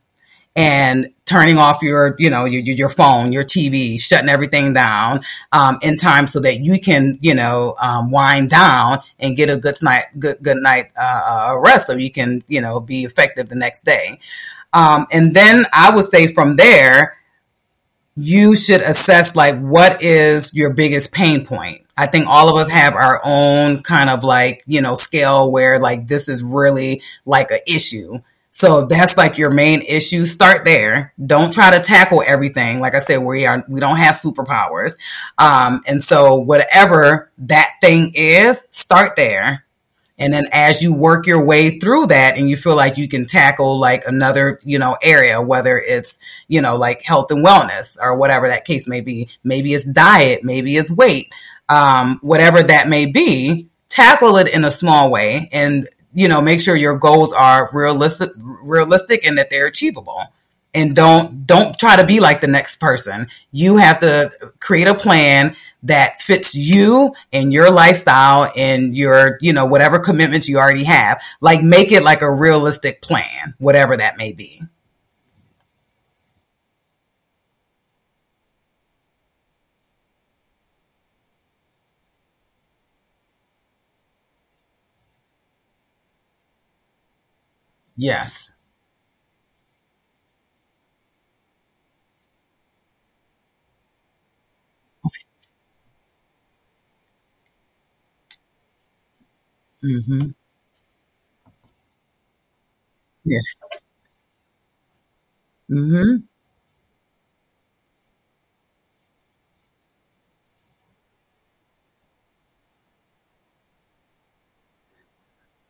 and 0.56 1.12
turning 1.26 1.58
off 1.58 1.82
your, 1.82 2.15
you 2.20 2.30
know, 2.30 2.46
your, 2.46 2.62
your 2.62 2.89
phone, 2.89 3.32
your 3.32 3.44
TV, 3.44 4.00
shutting 4.00 4.30
everything 4.30 4.74
down, 4.74 5.22
um, 5.52 5.80
in 5.82 5.98
time 5.98 6.28
so 6.28 6.39
that 6.39 6.60
you 6.60 6.80
can, 6.80 7.18
you 7.20 7.34
know, 7.34 7.76
um, 7.80 8.12
wind 8.12 8.52
down 8.52 9.00
and 9.20 9.36
get 9.36 9.50
a 9.50 9.58
good 9.58 9.76
night, 9.82 10.06
good, 10.18 10.38
good 10.41 10.58
night, 10.58 10.91
uh, 10.96 11.50
uh 11.52 11.58
rest 11.58 11.88
so 11.88 11.94
you 11.96 12.12
can, 12.12 12.44
you 12.48 12.62
know, 12.62 12.80
be 12.80 13.04
effective 13.04 13.50
the 13.50 13.56
next 13.56 13.84
day. 13.84 14.20
Um, 14.72 15.08
and 15.12 15.34
then 15.36 15.65
I 15.74 15.96
would 15.96 16.06
say 16.06 16.28
from 16.28 16.58
there, 16.58 17.18
you 18.15 18.56
should 18.56 18.82
assess 18.82 19.36
like 19.36 19.60
what 19.60 20.01
is 20.01 20.54
your 20.54 20.71
biggest 20.71 21.12
pain 21.12 21.45
point 21.45 21.86
I 21.97 22.08
think 22.08 22.28
all 22.28 22.49
of 22.49 22.56
us 22.62 22.69
have 22.69 22.95
our 22.95 23.21
own 23.23 23.82
kind 23.82 24.10
of 24.10 24.23
like, 24.23 24.63
you 24.65 24.82
know, 24.82 24.95
scale 24.95 25.51
where 25.51 25.80
like 25.80 26.08
this 26.08 26.28
is 26.28 26.43
really 26.43 27.01
like 27.25 27.51
an 27.51 27.60
issue. 27.67 28.19
So 28.51 28.80
if 28.80 28.89
that's 28.89 29.17
like 29.17 29.38
your 29.38 29.51
main 29.51 29.82
issue, 29.82 30.25
start 30.25 30.63
there. 30.65 31.13
Don't 31.23 31.54
try 31.54 31.71
to 31.71 31.82
tackle 31.82 32.23
everything. 32.25 32.80
Like 32.80 32.95
I 32.95 33.01
said, 33.01 33.17
we 33.17 33.45
are, 33.45 33.63
we 33.67 33.80
don't 33.80 33.97
have 33.97 34.15
superpowers. 34.15 34.95
Um, 35.38 35.82
and 35.86 36.01
so 36.01 36.36
whatever 36.36 37.32
that 37.39 37.71
thing 37.82 38.12
is, 38.15 38.65
start 38.71 39.15
there 39.15 39.64
and 40.17 40.34
then 40.34 40.47
as 40.51 40.82
you 40.82 40.93
work 40.93 41.28
your 41.28 41.43
way 41.43 41.78
through 41.78 42.08
that 42.08 42.38
and 42.38 42.49
you 42.49 42.56
feel 42.56 42.75
like 42.75 42.97
you 42.97 43.08
can 43.08 43.25
tackle 43.25 43.80
like 43.80 44.08
another, 44.08 44.60
you 44.63 44.80
know, 44.80 44.97
area, 45.01 45.41
whether 45.41 45.78
it's, 45.78 46.19
you 46.47 46.62
know, 46.62 46.78
like 46.78 47.01
health 47.01 47.32
and 47.32 47.45
wellness 47.45 47.97
or 48.01 48.17
whatever 48.17 48.47
that 48.47 48.65
case 48.65 48.88
may 48.88 49.01
be, 49.01 49.28
maybe 49.43 49.73
it's 49.73 49.86
diet, 49.86 50.43
maybe 50.43 50.78
it's 50.78 50.89
weight, 50.89 51.34
um, 51.67 52.19
whatever 52.21 52.63
that 52.63 52.88
may 52.88 53.06
be, 53.06 53.67
tackle 53.89 54.38
it 54.38 54.47
in 54.47 54.63
a 54.63 54.71
small 54.71 55.12
way 55.12 55.49
and, 55.51 55.89
you 56.13 56.30
know, 56.30 56.41
make 56.41 56.62
sure 56.62 56.75
your 56.75 56.97
goals 56.97 57.34
are 57.34 57.69
realistic, 57.73 58.32
realistic 58.38 59.25
and 59.25 59.38
that 59.38 59.49
they're 59.49 59.67
achievable 59.67 60.23
and 60.75 60.95
don't 60.95 61.47
don't 61.47 61.77
try 61.79 61.95
to 61.95 62.05
be 62.05 62.19
like 62.19 62.41
the 62.41 62.47
next 62.47 62.77
person. 62.77 63.27
You 63.51 63.77
have 63.77 63.99
to 64.01 64.31
create 64.59 64.88
a 64.88 64.95
plan 64.95 65.55
that 65.83 66.21
fits 66.21 66.55
you 66.55 67.15
and 67.31 67.53
your 67.53 67.69
lifestyle 67.71 68.51
and 68.55 68.95
your, 68.95 69.38
you 69.41 69.53
know, 69.53 69.65
whatever 69.65 69.99
commitments 69.99 70.49
you 70.49 70.57
already 70.57 70.83
have. 70.83 71.21
Like 71.41 71.63
make 71.63 71.91
it 71.91 72.03
like 72.03 72.21
a 72.21 72.31
realistic 72.31 73.01
plan, 73.01 73.53
whatever 73.59 73.95
that 73.97 74.17
may 74.17 74.33
be. 74.33 74.61
Yes. 87.97 88.55
Mm-hmm. 99.86 100.32
Yes. 103.26 103.56
Mm-hmm. 105.69 106.26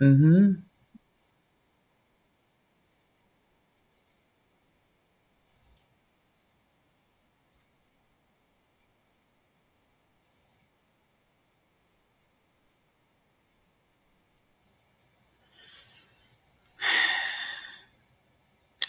Mm-hmm. 0.02 0.65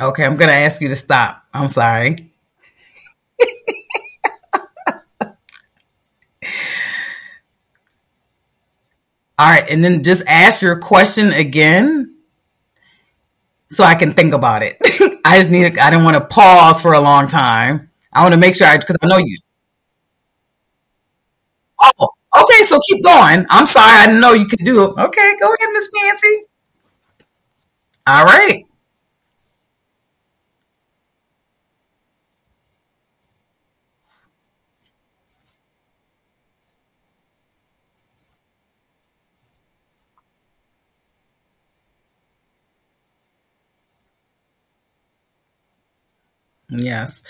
Okay, 0.00 0.24
I'm 0.24 0.36
gonna 0.36 0.52
ask 0.52 0.80
you 0.80 0.88
to 0.88 0.96
stop. 0.96 1.42
I'm 1.54 1.68
sorry. 1.68 2.30
All 9.38 9.50
right, 9.50 9.68
and 9.68 9.84
then 9.84 10.02
just 10.02 10.22
ask 10.26 10.62
your 10.62 10.78
question 10.78 11.28
again 11.32 12.14
so 13.68 13.84
I 13.84 13.94
can 13.94 14.12
think 14.12 14.32
about 14.32 14.62
it. 14.62 14.76
I 15.24 15.38
just 15.38 15.50
need. 15.50 15.78
I 15.78 15.90
didn't 15.90 16.04
want 16.04 16.16
to 16.16 16.24
pause 16.24 16.80
for 16.80 16.92
a 16.92 17.00
long 17.00 17.28
time. 17.28 17.90
I 18.12 18.22
want 18.22 18.34
to 18.34 18.40
make 18.40 18.54
sure 18.56 18.66
I 18.66 18.78
because 18.78 18.96
I 19.02 19.06
know 19.06 19.18
you. 19.18 19.38
Oh, 21.80 22.08
okay. 22.42 22.62
So 22.64 22.78
keep 22.88 23.02
going. 23.04 23.46
I'm 23.50 23.66
sorry. 23.66 23.90
I 23.90 24.06
didn't 24.06 24.20
know 24.20 24.32
you 24.32 24.46
could 24.46 24.60
do 24.64 24.82
it. 24.84 24.98
Okay, 24.98 25.34
go 25.40 25.46
ahead, 25.46 25.68
Miss 25.72 25.88
Nancy. 26.02 26.44
All 28.06 28.24
right. 28.24 28.64
Yes. 46.70 47.22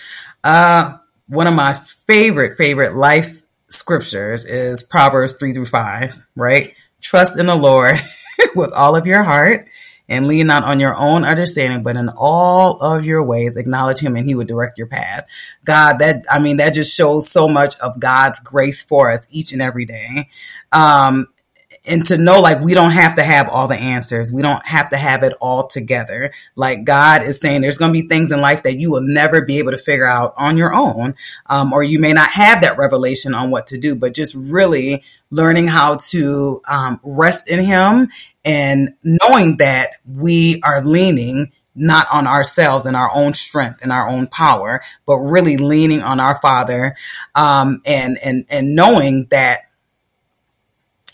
Uh, 0.43 0.97
one 1.29 1.47
of 1.47 1.55
my 1.55 1.75
favorite, 2.07 2.57
favorite 2.57 2.95
life 2.95 3.43
scriptures 3.69 4.45
is 4.45 4.83
Proverbs 4.83 5.37
3 5.37 5.53
through 5.53 5.67
5, 5.67 6.27
right? 6.37 6.75
Trust 7.01 7.39
in 7.39 7.47
the 7.47 7.55
Lord 7.55 8.01
with 8.55 8.73
all 8.73 8.97
of 8.97 9.07
your 9.07 9.23
heart 9.23 9.69
and 10.09 10.29
lean 10.29 10.47
not 10.47 10.65
on 10.65 10.79
your 10.79 10.95
own 10.95 11.25
understanding, 11.25 11.83
but 11.83 11.97
in 11.97 12.09
all 12.09 12.81
of 12.81 13.05
your 13.05 13.25
ways 13.25 13.57
acknowledge 13.57 13.99
him 13.99 14.17
and 14.17 14.27
he 14.27 14.35
would 14.35 14.47
direct 14.47 14.79
your 14.79 14.87
path. 14.87 15.27
God, 15.65 15.99
that, 15.99 16.25
I 16.31 16.39
mean, 16.39 16.59
that 16.59 16.75
just 16.75 16.97
shows 16.97 17.29
so 17.29 17.49
much 17.49 17.77
of 17.79 17.99
God's 17.99 18.41
grace 18.41 18.83
for 18.83 19.11
us 19.11 19.27
each 19.31 19.53
and 19.53 19.61
every 19.61 19.85
day. 19.85 20.29
Um, 20.71 21.27
and 21.87 22.05
to 22.07 22.19
know 22.19 22.41
like 22.41 22.61
we 22.61 22.75
don't 22.75 22.91
have 22.91 23.15
to 23.17 23.23
have 23.23 23.49
all 23.49 23.69
the 23.69 23.79
answers. 23.79 24.33
We 24.33 24.43
don't 24.43 24.65
have 24.67 24.91
to 24.91 24.97
have 24.97 25.23
it 25.23 25.35
all 25.41 25.67
together. 25.67 26.33
Like 26.55 26.85
God 26.85 27.23
is 27.23 27.41
saying 27.41 27.61
there's 27.61 27.79
going 27.79 27.93
to 27.93 28.01
be 28.03 28.09
things 28.09 28.33
in 28.33 28.41
life 28.41 28.65
that 28.65 28.79
you 28.79 28.91
will 28.91 29.03
never 29.03 29.43
be 29.43 29.59
able 29.59 29.73
to 29.73 29.79
figure 29.79 30.07
out 30.07 30.35
on 30.37 30.57
your 30.57 30.75
own. 30.75 31.15
Um, 31.47 31.73
or 31.73 31.83
you 31.83 31.99
may 31.99 32.13
not 32.13 32.31
have 32.31 32.63
that 32.63 32.79
revelation 32.79 33.35
on 33.35 33.51
what 33.51 33.69
to 33.69 33.79
do, 33.79 33.95
but 33.95 34.15
just 34.15 34.35
really 34.35 35.05
learning 35.31 35.69
how 35.69 35.97
to 35.97 36.63
um, 36.69 37.01
rest 37.03 37.49
in 37.49 37.65
him 37.65 38.09
and 38.45 38.95
knowing 39.03 39.59
that 39.59 39.91
we 40.07 40.61
are 40.63 40.85
leaning 40.85 41.53
not 41.77 42.07
on 42.13 42.27
ourselves 42.27 42.87
and 42.87 42.97
our 42.97 43.15
own 43.15 43.35
strength 43.35 43.81
and 43.83 43.93
our 43.93 44.09
own 44.09 44.27
power, 44.27 44.81
but 45.07 45.19
really 45.19 45.59
leaning 45.59 46.03
on 46.03 46.19
our 46.19 46.41
Father, 46.41 46.97
um, 47.35 47.83
and 47.85 48.19
and 48.19 48.47
and 48.49 48.75
knowing 48.75 49.27
that 49.31 49.66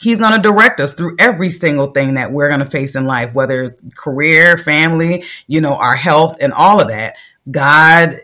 He's 0.03 0.19
going 0.19 0.33
to 0.33 0.43
direct 0.43 0.81
us 0.81 0.95
through 0.95 1.17
every 1.19 1.51
single 1.51 1.93
thing 1.93 2.15
that 2.15 2.33
we're 2.33 2.49
going 2.49 2.61
to 2.61 2.67
face 2.67 2.97
in 2.97 3.07
life, 3.07 3.35
whether 3.35 3.63
it's 3.63 3.83
career, 3.97 4.59
family, 4.59 5.25
you 5.47 5.61
know, 5.61 5.75
our 5.75 5.95
health 5.95 6.39
and 6.41 6.53
all 6.53 6.81
of 6.81 6.89
that. 6.89 7.17
God, 7.51 8.21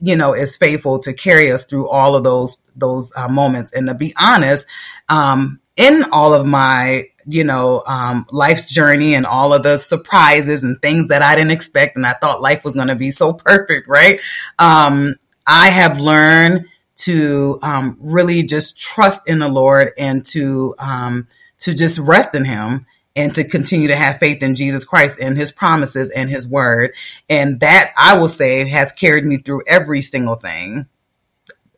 you 0.00 0.16
know, 0.16 0.34
is 0.34 0.56
faithful 0.56 0.98
to 1.00 1.12
carry 1.12 1.50
us 1.50 1.64
through 1.64 1.88
all 1.88 2.16
of 2.16 2.24
those, 2.24 2.58
those 2.76 3.12
uh, 3.16 3.28
moments. 3.28 3.72
And 3.72 3.86
to 3.88 3.94
be 3.94 4.14
honest, 4.20 4.66
um, 5.08 5.60
in 5.76 6.04
all 6.12 6.34
of 6.34 6.46
my, 6.46 7.08
you 7.26 7.44
know, 7.44 7.82
um, 7.86 8.26
life's 8.30 8.72
journey 8.72 9.14
and 9.14 9.24
all 9.24 9.54
of 9.54 9.62
the 9.62 9.78
surprises 9.78 10.64
and 10.64 10.80
things 10.80 11.08
that 11.08 11.22
I 11.22 11.34
didn't 11.34 11.52
expect 11.52 11.96
and 11.96 12.06
I 12.06 12.12
thought 12.12 12.42
life 12.42 12.64
was 12.64 12.74
going 12.74 12.88
to 12.88 12.94
be 12.94 13.10
so 13.10 13.32
perfect, 13.32 13.88
right? 13.88 14.20
Um, 14.58 15.14
I 15.46 15.68
have 15.68 15.98
learned 15.98 16.66
to 16.96 17.58
um, 17.62 17.96
really 18.00 18.42
just 18.42 18.78
trust 18.78 19.22
in 19.26 19.38
the 19.38 19.48
Lord 19.48 19.92
and 19.98 20.24
to 20.26 20.74
um, 20.78 21.28
to 21.58 21.74
just 21.74 21.98
rest 21.98 22.34
in 22.34 22.44
Him 22.44 22.86
and 23.14 23.34
to 23.34 23.44
continue 23.44 23.88
to 23.88 23.96
have 23.96 24.18
faith 24.18 24.42
in 24.42 24.54
Jesus 24.54 24.84
Christ 24.84 25.18
and 25.20 25.36
His 25.36 25.52
promises 25.52 26.10
and 26.10 26.30
His 26.30 26.48
Word. 26.48 26.94
And 27.28 27.60
that 27.60 27.92
I 27.96 28.16
will 28.16 28.28
say 28.28 28.68
has 28.68 28.92
carried 28.92 29.24
me 29.24 29.38
through 29.38 29.62
every 29.66 30.02
single 30.02 30.36
thing, 30.36 30.86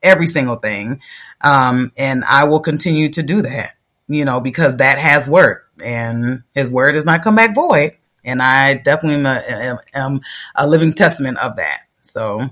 every 0.03 0.27
single 0.27 0.57
thing. 0.57 1.01
Um, 1.41 1.93
and 1.97 2.25
I 2.25 2.45
will 2.45 2.61
continue 2.61 3.11
to 3.11 3.23
do 3.23 3.43
that, 3.43 3.75
you 4.09 4.25
know, 4.25 4.41
because 4.41 4.79
that 4.79 4.99
has 4.99 5.29
worked 5.29 5.81
and 5.81 6.43
His 6.55 6.71
Word 6.71 6.93
does 6.93 7.05
not 7.05 7.23
come 7.23 7.37
back 7.37 7.55
void. 7.55 7.97
And 8.27 8.41
I 8.41 8.75
definitely 8.75 9.27
am, 9.27 9.79
am 9.95 10.21
a 10.55 10.67
living 10.67 10.93
testament 10.95 11.39
of 11.39 11.57
that. 11.57 11.83
So. 12.01 12.49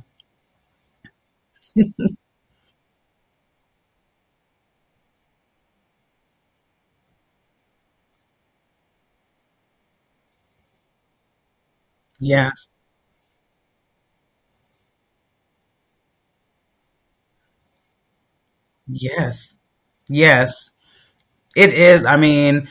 Yes. 12.22 12.68
Yes. 18.88 19.56
Yes. 20.08 20.70
It 21.56 21.74
is. 21.74 22.04
I 22.04 22.16
mean, 22.16 22.68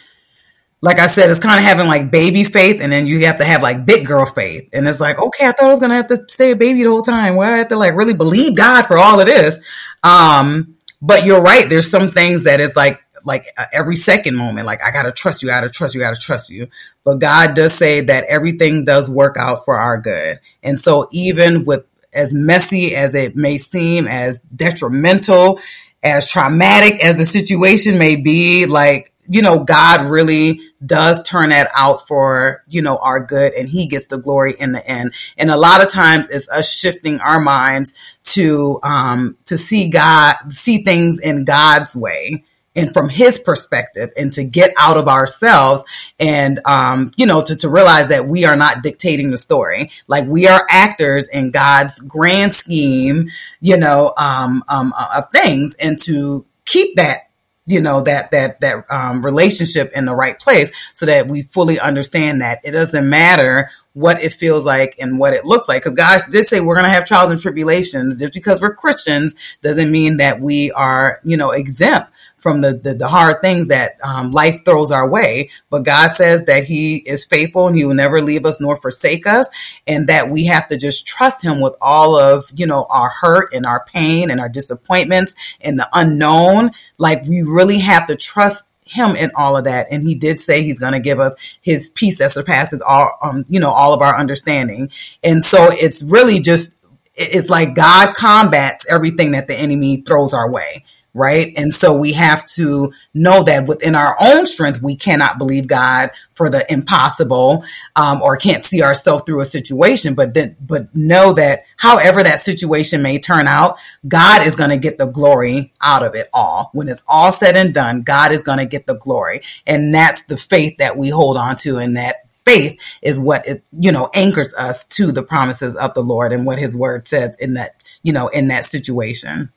like 0.81 0.99
I 0.99 1.07
said, 1.07 1.29
it's 1.29 1.39
kind 1.39 1.59
of 1.59 1.65
having 1.65 1.87
like 1.87 2.11
baby 2.11 2.43
faith, 2.43 2.81
and 2.81 2.91
then 2.91 3.07
you 3.07 3.25
have 3.27 3.39
to 3.39 3.45
have 3.45 3.63
like 3.63 3.85
big 3.85 4.07
girl 4.07 4.25
faith. 4.25 4.69
And 4.73 4.87
it's 4.87 5.01
like, 5.01 5.19
okay, 5.19 5.47
I 5.47 5.53
thought 5.53 5.67
I 5.67 5.71
was 5.71 5.79
gonna 5.79 5.95
have 5.95 6.07
to 6.07 6.25
stay 6.29 6.51
a 6.51 6.55
baby 6.57 6.83
the 6.83 6.89
whole 6.91 7.03
time. 7.03 7.35
Why 7.35 7.53
I 7.55 7.59
have 7.59 7.69
to 7.69 7.77
like 7.77 7.95
really 7.95 8.15
believe 8.15 8.57
God 8.57 8.83
for 8.87 8.97
all 8.97 9.19
of 9.19 9.27
this? 9.27 9.59
Um, 10.03 10.77
but 11.01 11.25
you're 11.25 11.41
right. 11.41 11.69
There's 11.69 11.89
some 11.89 12.07
things 12.09 12.45
that 12.45 12.59
is 12.61 12.75
like 12.75 13.01
like 13.25 13.45
every 13.71 13.95
second 13.95 14.35
moment. 14.35 14.65
Like 14.65 14.83
I 14.83 14.91
gotta 14.91 15.11
trust 15.11 15.43
you, 15.43 15.49
I 15.49 15.53
gotta 15.53 15.69
trust 15.69 15.95
you, 15.95 16.01
I 16.01 16.05
gotta 16.05 16.21
trust 16.21 16.49
you. 16.49 16.67
But 17.03 17.19
God 17.19 17.55
does 17.55 17.73
say 17.73 18.01
that 18.01 18.25
everything 18.25 18.85
does 18.85 19.09
work 19.09 19.37
out 19.37 19.65
for 19.65 19.77
our 19.77 19.99
good. 19.99 20.39
And 20.63 20.79
so 20.79 21.07
even 21.11 21.65
with 21.65 21.85
as 22.13 22.33
messy 22.33 22.95
as 22.95 23.15
it 23.15 23.35
may 23.35 23.57
seem, 23.57 24.07
as 24.07 24.39
detrimental, 24.39 25.59
as 26.03 26.29
traumatic 26.29 27.03
as 27.03 27.17
the 27.17 27.25
situation 27.25 27.97
may 27.97 28.15
be, 28.15 28.65
like 28.65 29.11
you 29.31 29.41
know, 29.41 29.59
God 29.59 30.09
really 30.09 30.59
does 30.85 31.23
turn 31.23 31.49
that 31.49 31.69
out 31.73 32.05
for, 32.05 32.63
you 32.67 32.81
know, 32.81 32.97
our 32.97 33.21
good 33.21 33.53
and 33.53 33.67
he 33.69 33.87
gets 33.87 34.07
the 34.07 34.17
glory 34.17 34.55
in 34.59 34.73
the 34.73 34.85
end. 34.85 35.13
And 35.37 35.49
a 35.49 35.55
lot 35.55 35.81
of 35.81 35.89
times 35.89 36.29
it's 36.29 36.49
us 36.49 36.69
shifting 36.69 37.21
our 37.21 37.39
minds 37.39 37.95
to, 38.23 38.81
um, 38.83 39.37
to 39.45 39.57
see 39.57 39.89
God, 39.89 40.35
see 40.49 40.83
things 40.83 41.17
in 41.17 41.45
God's 41.45 41.95
way 41.95 42.43
and 42.75 42.93
from 42.93 43.09
his 43.09 43.39
perspective 43.39 44.11
and 44.15 44.31
to 44.33 44.43
get 44.43 44.73
out 44.79 44.97
of 44.97 45.07
ourselves 45.07 45.83
and 46.19 46.59
um, 46.65 47.11
you 47.17 47.25
know 47.25 47.41
to, 47.41 47.55
to 47.55 47.69
realize 47.69 48.07
that 48.09 48.27
we 48.27 48.45
are 48.45 48.55
not 48.55 48.83
dictating 48.83 49.31
the 49.31 49.37
story. 49.37 49.91
Like 50.07 50.27
we 50.27 50.47
are 50.47 50.65
actors 50.69 51.27
in 51.27 51.51
god's 51.51 51.99
grand 52.01 52.53
scheme 52.53 53.29
you 53.59 53.77
know 53.77 54.13
um, 54.17 54.63
um, 54.67 54.93
of 55.13 55.29
things 55.31 55.75
and 55.75 55.97
to 55.99 56.45
keep 56.65 56.95
that 56.95 57.31
you 57.65 57.79
know 57.79 58.01
that 58.01 58.31
that 58.31 58.59
that 58.61 58.85
um, 58.89 59.23
relationship 59.23 59.91
in 59.95 60.05
the 60.05 60.15
right 60.15 60.39
place 60.39 60.71
so 60.93 61.05
that 61.05 61.27
we 61.27 61.43
fully 61.43 61.79
understand 61.79 62.41
that. 62.41 62.59
It 62.63 62.71
doesn't 62.71 63.07
matter 63.07 63.69
what 63.93 64.23
it 64.23 64.33
feels 64.33 64.65
like 64.65 64.95
and 64.99 65.19
what 65.19 65.33
it 65.33 65.45
looks 65.45 65.69
like. 65.69 65.83
Because 65.83 65.95
god 65.95 66.23
did 66.31 66.47
say 66.47 66.59
we're 66.59 66.75
going 66.75 66.85
to 66.85 66.91
have 66.91 67.05
trials 67.05 67.31
and 67.31 67.39
tribulations. 67.39 68.19
Just 68.19 68.33
because 68.33 68.61
we're 68.61 68.75
christians 68.75 69.35
doesn't 69.61 69.91
mean 69.91 70.17
that 70.17 70.39
we 70.41 70.71
are 70.71 71.19
you 71.23 71.37
know 71.37 71.51
exempt 71.51 72.11
from 72.41 72.61
the, 72.61 72.73
the, 72.73 72.95
the 72.95 73.07
hard 73.07 73.41
things 73.41 73.69
that 73.69 73.97
um, 74.03 74.31
life 74.31 74.65
throws 74.65 74.91
our 74.91 75.07
way. 75.07 75.51
But 75.69 75.83
God 75.83 76.09
says 76.09 76.43
that 76.45 76.63
He 76.65 76.97
is 76.97 77.25
faithful 77.25 77.67
and 77.67 77.77
He 77.77 77.85
will 77.85 77.93
never 77.93 78.21
leave 78.21 78.45
us 78.45 78.59
nor 78.59 78.75
forsake 78.77 79.27
us, 79.27 79.47
and 79.87 80.07
that 80.07 80.29
we 80.29 80.45
have 80.45 80.67
to 80.69 80.77
just 80.77 81.07
trust 81.07 81.43
Him 81.43 81.61
with 81.61 81.75
all 81.79 82.17
of 82.17 82.49
you 82.55 82.65
know 82.65 82.85
our 82.89 83.09
hurt 83.09 83.53
and 83.53 83.65
our 83.65 83.85
pain 83.85 84.31
and 84.31 84.39
our 84.39 84.49
disappointments 84.49 85.35
and 85.61 85.79
the 85.79 85.87
unknown. 85.93 86.71
Like 86.97 87.23
we 87.25 87.43
really 87.43 87.79
have 87.79 88.07
to 88.07 88.15
trust 88.15 88.67
him 88.83 89.15
in 89.15 89.31
all 89.35 89.55
of 89.55 89.65
that 89.65 89.87
and 89.91 90.05
he 90.05 90.15
did 90.15 90.39
say 90.39 90.63
he's 90.63 90.79
going 90.79 90.93
to 90.93 90.99
give 90.99 91.19
us 91.19 91.35
his 91.61 91.89
peace 91.89 92.19
that 92.19 92.31
surpasses 92.31 92.81
all 92.81 93.11
um 93.21 93.45
you 93.47 93.59
know 93.59 93.71
all 93.71 93.93
of 93.93 94.01
our 94.01 94.17
understanding 94.17 94.89
and 95.23 95.43
so 95.43 95.69
it's 95.71 96.03
really 96.03 96.41
just 96.41 96.75
it's 97.15 97.49
like 97.49 97.73
god 97.73 98.13
combats 98.15 98.85
everything 98.89 99.31
that 99.31 99.47
the 99.47 99.55
enemy 99.55 100.01
throws 100.01 100.33
our 100.33 100.51
way 100.51 100.83
right? 101.13 101.53
And 101.57 101.73
so 101.73 101.95
we 101.95 102.13
have 102.13 102.45
to 102.55 102.93
know 103.13 103.43
that 103.43 103.67
within 103.67 103.95
our 103.95 104.15
own 104.19 104.45
strength, 104.45 104.81
we 104.81 104.95
cannot 104.95 105.37
believe 105.37 105.67
God 105.67 106.11
for 106.33 106.49
the 106.49 106.65
impossible, 106.71 107.65
um, 107.95 108.21
or 108.21 108.37
can't 108.37 108.63
see 108.63 108.81
ourselves 108.81 109.23
through 109.25 109.41
a 109.41 109.45
situation, 109.45 110.13
but 110.13 110.33
then, 110.33 110.55
but 110.59 110.93
know 110.95 111.33
that 111.33 111.65
however 111.77 112.23
that 112.23 112.39
situation 112.39 113.01
may 113.01 113.19
turn 113.19 113.47
out, 113.47 113.77
God 114.07 114.45
is 114.45 114.55
going 114.55 114.69
to 114.69 114.77
get 114.77 114.97
the 114.97 115.07
glory 115.07 115.73
out 115.81 116.03
of 116.03 116.15
it 116.15 116.29
all. 116.33 116.69
When 116.73 116.87
it's 116.87 117.03
all 117.07 117.31
said 117.31 117.57
and 117.57 117.73
done, 117.73 118.03
God 118.03 118.31
is 118.31 118.43
going 118.43 118.59
to 118.59 118.65
get 118.65 118.87
the 118.87 118.95
glory. 118.95 119.41
And 119.67 119.93
that's 119.93 120.23
the 120.23 120.37
faith 120.37 120.77
that 120.77 120.97
we 120.97 121.09
hold 121.09 121.37
on 121.37 121.55
to 121.57 121.77
and 121.77 121.97
that 121.97 122.27
faith 122.45 122.79
is 123.01 123.19
what 123.19 123.47
it, 123.47 123.63
you 123.77 123.91
know, 123.91 124.09
anchors 124.13 124.53
us 124.53 124.85
to 124.85 125.11
the 125.11 125.23
promises 125.23 125.75
of 125.75 125.93
the 125.93 126.03
Lord 126.03 126.33
and 126.33 126.45
what 126.45 126.59
his 126.59 126.75
word 126.75 127.07
says 127.07 127.35
in 127.39 127.55
that, 127.55 127.75
you 128.03 128.13
know, 128.13 128.27
in 128.29 128.47
that 128.47 128.65
situation. 128.65 129.51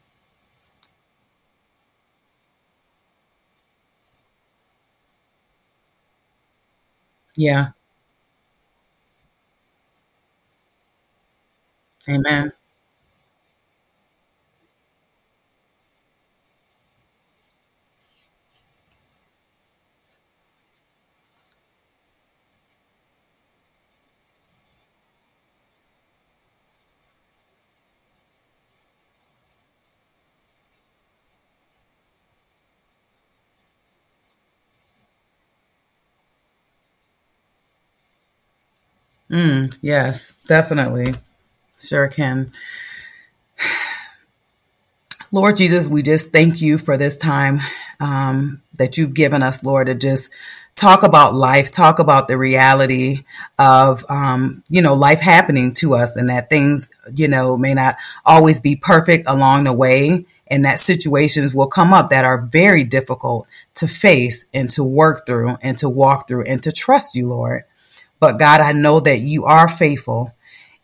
Yeah. 7.37 7.73
Amen. 12.09 12.53
Mm, 39.35 39.77
yes, 39.83 40.33
definitely. 40.47 41.13
Sure 41.77 42.07
can. 42.07 42.53
Lord 45.33 45.57
Jesus, 45.57 45.89
we 45.89 46.03
just 46.03 46.31
thank 46.31 46.61
you 46.63 46.79
for 46.79 46.97
this 46.97 47.17
time 47.17 47.61
um, 47.99 48.63
that 48.79 48.97
you've 48.97 49.13
given 49.13 49.43
us, 49.43 49.65
Lord, 49.65 49.89
to 49.89 49.97
just 49.97 50.31
talk 50.77 51.03
about 51.03 51.35
life, 51.35 51.73
talk 51.73 51.99
about 51.99 52.29
the 52.29 52.39
reality 52.39 53.25
of, 53.59 54.09
um, 54.09 54.63
you 54.69 54.81
know, 54.81 54.95
life 54.95 55.19
happening 55.19 55.73
to 55.75 55.97
us 55.97 56.15
and 56.15 56.31
that 56.31 56.49
things, 56.49 56.93
you 57.13 57.27
know, 57.27 57.57
may 57.57 57.75
not 57.75 57.97
always 58.25 58.61
be 58.61 58.77
perfect 58.77 59.25
along 59.27 59.65
the 59.65 59.73
way 59.73 60.27
and 60.47 60.65
that 60.65 60.79
situations 60.79 61.53
will 61.53 61.67
come 61.67 61.93
up 61.93 62.11
that 62.11 62.25
are 62.25 62.41
very 62.41 62.85
difficult 62.85 63.49
to 63.75 63.89
face 63.89 64.45
and 64.55 64.71
to 64.71 64.85
work 64.85 65.27
through 65.27 65.57
and 65.61 65.77
to 65.79 65.89
walk 65.89 66.29
through 66.29 66.45
and 66.45 66.63
to 66.63 66.71
trust 66.71 67.17
you, 67.17 67.27
Lord. 67.27 67.65
But 68.25 68.39
God, 68.39 68.63
I 68.63 68.73
know 68.73 69.01
that 69.01 69.21
you 69.21 69.45
are 69.45 69.69
faithful. 69.69 70.33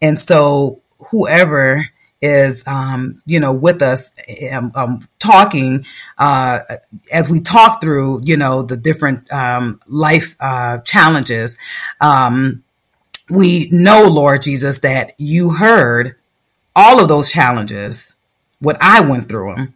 And 0.03 0.19
so 0.19 0.83
whoever 1.11 1.89
is, 2.21 2.63
um, 2.67 3.17
you 3.25 3.41
know, 3.41 3.55
with 3.55 3.81
us, 3.81 4.13
um, 4.53 4.73
um, 4.75 5.01
talking, 5.19 5.87
uh, 6.19 6.59
as 7.11 7.31
we 7.31 7.41
talk 7.41 7.81
through, 7.81 8.21
you 8.25 8.37
know, 8.37 8.61
the 8.61 8.77
different, 8.77 9.33
um, 9.33 9.81
life, 9.87 10.37
uh, 10.39 10.81
challenges, 10.81 11.57
um, 11.99 12.63
we 13.31 13.71
know, 13.73 14.05
Lord 14.05 14.43
Jesus, 14.43 14.81
that 14.81 15.15
you 15.17 15.49
heard 15.49 16.17
all 16.77 17.01
of 17.01 17.09
those 17.09 17.33
challenges, 17.33 18.17
what 18.59 18.77
I 18.83 19.01
went 19.01 19.31
through 19.31 19.55
them 19.55 19.75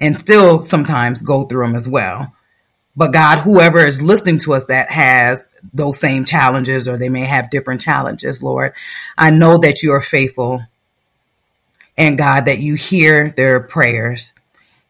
and 0.00 0.18
still 0.18 0.60
sometimes 0.60 1.22
go 1.22 1.44
through 1.44 1.64
them 1.66 1.76
as 1.76 1.86
well. 1.86 2.34
But 2.96 3.12
God, 3.12 3.38
whoever 3.40 3.80
is 3.80 4.00
listening 4.00 4.38
to 4.40 4.54
us 4.54 4.66
that 4.66 4.90
has 4.90 5.48
those 5.72 5.98
same 5.98 6.24
challenges 6.24 6.86
or 6.86 6.96
they 6.96 7.08
may 7.08 7.24
have 7.24 7.50
different 7.50 7.80
challenges, 7.80 8.42
Lord, 8.42 8.72
I 9.18 9.30
know 9.30 9.58
that 9.58 9.82
you 9.82 9.92
are 9.92 10.00
faithful 10.00 10.62
and 11.96 12.18
God, 12.18 12.46
that 12.46 12.58
you 12.58 12.74
hear 12.74 13.30
their 13.30 13.60
prayers. 13.60 14.34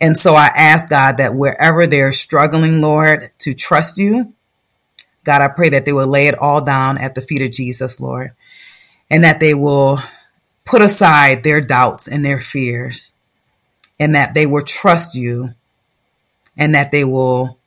And 0.01 0.17
so 0.19 0.35
I 0.35 0.47
ask 0.47 0.89
God 0.89 1.19
that 1.19 1.35
wherever 1.35 1.87
they're 1.87 2.13
struggling, 2.13 2.81
Lord, 2.81 3.31
to 3.39 3.55
trust 3.55 3.99
you, 3.99 4.35
God, 5.25 5.41
I 5.41 5.49
pray 5.49 5.71
that 5.71 5.87
they 5.87 5.93
will 5.93 6.07
lay 6.07 6.29
it 6.29 6.39
all 6.39 6.61
down 6.61 6.99
at 6.99 7.15
the 7.15 7.23
feet 7.23 7.43
of 7.43 7.51
Jesus, 7.51 8.01
Lord, 8.01 8.33
and 9.09 9.25
that 9.25 9.41
they 9.41 9.55
will 9.55 9.99
put 10.65 10.83
aside 10.83 11.43
their 11.43 11.61
doubts 11.61 12.09
and 12.09 12.25
their 12.25 12.41
fears, 12.41 13.15
and 13.99 14.15
that 14.15 14.35
they 14.35 14.45
will 14.45 14.63
trust 14.63 15.15
you, 15.15 15.55
and 16.57 16.75
that 16.75 16.91
they 16.91 17.05
will 17.05 17.59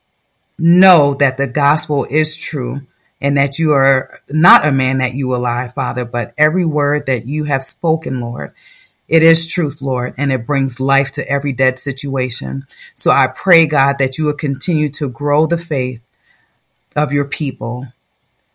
know 0.59 1.13
that 1.15 1.37
the 1.37 1.47
gospel 1.47 2.05
is 2.09 2.35
true 2.35 2.81
and 3.21 3.37
that 3.37 3.57
you 3.59 3.73
are 3.73 4.19
not 4.29 4.65
a 4.65 4.71
man 4.71 4.99
that 4.99 5.13
you 5.13 5.27
will 5.27 5.39
lie, 5.39 5.67
Father, 5.69 6.05
but 6.05 6.33
every 6.37 6.65
word 6.65 7.05
that 7.07 7.25
you 7.25 7.45
have 7.45 7.63
spoken, 7.63 8.19
Lord, 8.19 8.53
it 9.07 9.23
is 9.23 9.47
truth, 9.47 9.81
Lord, 9.81 10.13
and 10.17 10.31
it 10.31 10.45
brings 10.45 10.79
life 10.79 11.11
to 11.13 11.27
every 11.29 11.53
dead 11.53 11.79
situation. 11.79 12.67
So 12.95 13.11
I 13.11 13.27
pray, 13.27 13.65
God, 13.65 13.97
that 13.99 14.17
you 14.17 14.25
will 14.25 14.33
continue 14.33 14.89
to 14.89 15.07
grow 15.07 15.45
the 15.45 15.57
faith 15.57 16.01
of 16.95 17.13
your 17.13 17.25
people. 17.25 17.87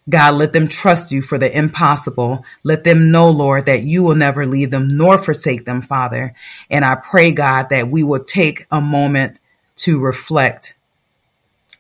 God, 0.08 0.34
let 0.34 0.52
them 0.52 0.68
trust 0.68 1.12
you 1.12 1.22
for 1.22 1.38
the 1.38 1.56
impossible. 1.56 2.44
Let 2.64 2.84
them 2.84 3.10
know, 3.10 3.30
Lord, 3.30 3.66
that 3.66 3.84
you 3.84 4.02
will 4.02 4.16
never 4.16 4.46
leave 4.46 4.70
them 4.70 4.88
nor 4.88 5.16
forsake 5.16 5.64
them, 5.64 5.80
Father. 5.80 6.34
And 6.68 6.84
I 6.84 6.96
pray, 6.96 7.32
God, 7.32 7.70
that 7.70 7.88
we 7.88 8.02
will 8.02 8.22
take 8.22 8.66
a 8.70 8.80
moment 8.80 9.40
to 9.76 10.00
reflect 10.00 10.74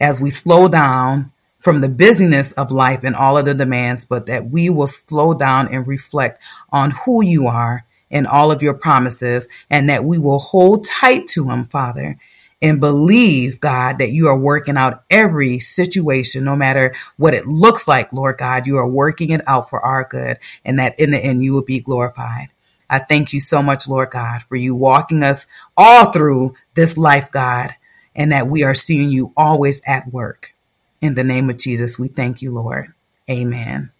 as 0.02 0.20
we 0.20 0.28
slow 0.28 0.66
down 0.68 1.32
from 1.58 1.80
the 1.80 1.88
busyness 1.88 2.50
of 2.52 2.72
life 2.72 3.04
and 3.04 3.14
all 3.14 3.38
of 3.38 3.44
the 3.44 3.54
demands, 3.54 4.04
but 4.04 4.26
that 4.26 4.50
we 4.50 4.68
will 4.68 4.88
slow 4.88 5.32
down 5.32 5.72
and 5.72 5.86
reflect 5.86 6.42
on 6.70 6.90
who 6.90 7.22
you 7.24 7.46
are 7.46 7.84
and 8.10 8.26
all 8.26 8.50
of 8.50 8.62
your 8.62 8.74
promises, 8.74 9.48
and 9.70 9.88
that 9.88 10.04
we 10.04 10.18
will 10.18 10.40
hold 10.40 10.84
tight 10.84 11.26
to 11.28 11.44
them, 11.44 11.64
Father, 11.64 12.18
and 12.60 12.80
believe, 12.80 13.58
God, 13.58 13.98
that 13.98 14.10
you 14.10 14.26
are 14.26 14.38
working 14.38 14.76
out 14.76 15.04
every 15.08 15.60
situation, 15.60 16.44
no 16.44 16.54
matter 16.54 16.94
what 17.16 17.32
it 17.32 17.46
looks 17.46 17.88
like, 17.88 18.12
Lord 18.12 18.36
God, 18.36 18.66
you 18.66 18.76
are 18.76 18.88
working 18.88 19.30
it 19.30 19.40
out 19.46 19.70
for 19.70 19.80
our 19.80 20.04
good, 20.04 20.38
and 20.64 20.78
that 20.78 20.98
in 20.98 21.12
the 21.12 21.18
end 21.18 21.42
you 21.42 21.54
will 21.54 21.62
be 21.62 21.80
glorified. 21.80 22.48
I 22.90 22.98
thank 22.98 23.32
you 23.32 23.40
so 23.40 23.62
much, 23.62 23.88
Lord 23.88 24.10
God, 24.10 24.42
for 24.42 24.56
you 24.56 24.74
walking 24.74 25.22
us 25.22 25.46
all 25.76 26.12
through 26.12 26.54
this 26.74 26.98
life, 26.98 27.30
God, 27.30 27.74
and 28.14 28.32
that 28.32 28.46
we 28.48 28.62
are 28.62 28.74
seeing 28.74 29.10
you 29.10 29.32
always 29.36 29.82
at 29.86 30.12
work. 30.12 30.54
In 31.00 31.14
the 31.14 31.24
name 31.24 31.50
of 31.50 31.58
Jesus, 31.58 31.98
we 31.98 32.08
thank 32.08 32.42
you, 32.42 32.52
Lord. 32.52 32.92
Amen. 33.30 33.90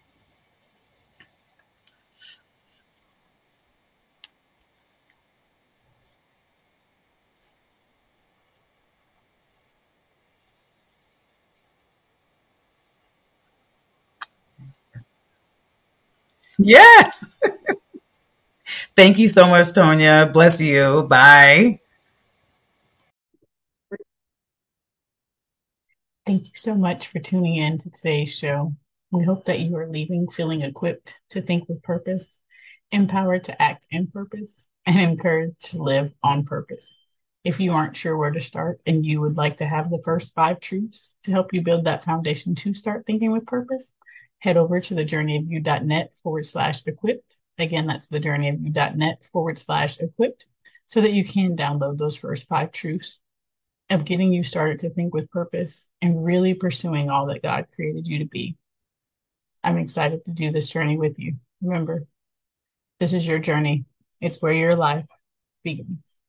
Yes. 16.57 17.27
Thank 18.95 19.19
you 19.19 19.27
so 19.27 19.47
much, 19.47 19.67
Tonia. 19.67 20.31
Bless 20.31 20.61
you. 20.61 21.03
Bye. 21.09 21.79
Thank 26.25 26.45
you 26.45 26.51
so 26.55 26.73
much 26.73 27.07
for 27.07 27.19
tuning 27.19 27.57
in 27.57 27.79
to 27.79 27.89
today's 27.89 28.33
show. 28.33 28.73
We 29.11 29.25
hope 29.25 29.43
that 29.45 29.59
you 29.59 29.75
are 29.75 29.89
leaving 29.89 30.29
feeling 30.29 30.61
equipped 30.61 31.15
to 31.31 31.41
think 31.41 31.67
with 31.67 31.83
purpose, 31.83 32.39
empowered 32.93 33.43
to 33.45 33.61
act 33.61 33.87
in 33.91 34.07
purpose, 34.07 34.65
and 34.85 34.97
encouraged 34.97 35.71
to 35.71 35.83
live 35.83 36.13
on 36.23 36.45
purpose. 36.45 36.95
If 37.43 37.59
you 37.59 37.73
aren't 37.73 37.97
sure 37.97 38.15
where 38.15 38.31
to 38.31 38.39
start 38.39 38.79
and 38.85 39.05
you 39.05 39.19
would 39.19 39.35
like 39.35 39.57
to 39.57 39.65
have 39.65 39.89
the 39.89 40.01
first 40.05 40.33
five 40.33 40.61
truths 40.61 41.17
to 41.25 41.31
help 41.31 41.53
you 41.53 41.61
build 41.61 41.83
that 41.85 42.05
foundation 42.05 42.55
to 42.55 42.73
start 42.73 43.05
thinking 43.05 43.33
with 43.33 43.45
purpose, 43.45 43.91
head 44.39 44.55
over 44.55 44.79
to 44.79 44.95
thejourneyofyou.net 44.95 46.13
forward 46.15 46.45
slash 46.45 46.87
equipped. 46.87 47.35
Again, 47.57 47.85
that's 47.85 48.09
thejourneyofyou.net 48.09 49.25
forward 49.25 49.59
slash 49.59 49.99
equipped 49.99 50.45
so 50.87 51.01
that 51.01 51.11
you 51.11 51.25
can 51.25 51.57
download 51.57 51.97
those 51.97 52.15
first 52.15 52.47
five 52.47 52.71
truths 52.71 53.19
of 53.93 54.05
getting 54.05 54.33
you 54.33 54.43
started 54.43 54.79
to 54.79 54.89
think 54.89 55.13
with 55.13 55.29
purpose 55.29 55.89
and 56.01 56.25
really 56.25 56.53
pursuing 56.53 57.09
all 57.09 57.27
that 57.27 57.43
God 57.43 57.67
created 57.73 58.07
you 58.07 58.19
to 58.19 58.25
be. 58.25 58.57
I'm 59.63 59.77
excited 59.77 60.25
to 60.25 60.31
do 60.31 60.51
this 60.51 60.67
journey 60.67 60.97
with 60.97 61.19
you. 61.19 61.35
Remember, 61.61 62.05
this 62.99 63.13
is 63.13 63.25
your 63.25 63.39
journey. 63.39 63.85
It's 64.19 64.41
where 64.41 64.53
your 64.53 64.75
life 64.75 65.05
begins. 65.63 66.19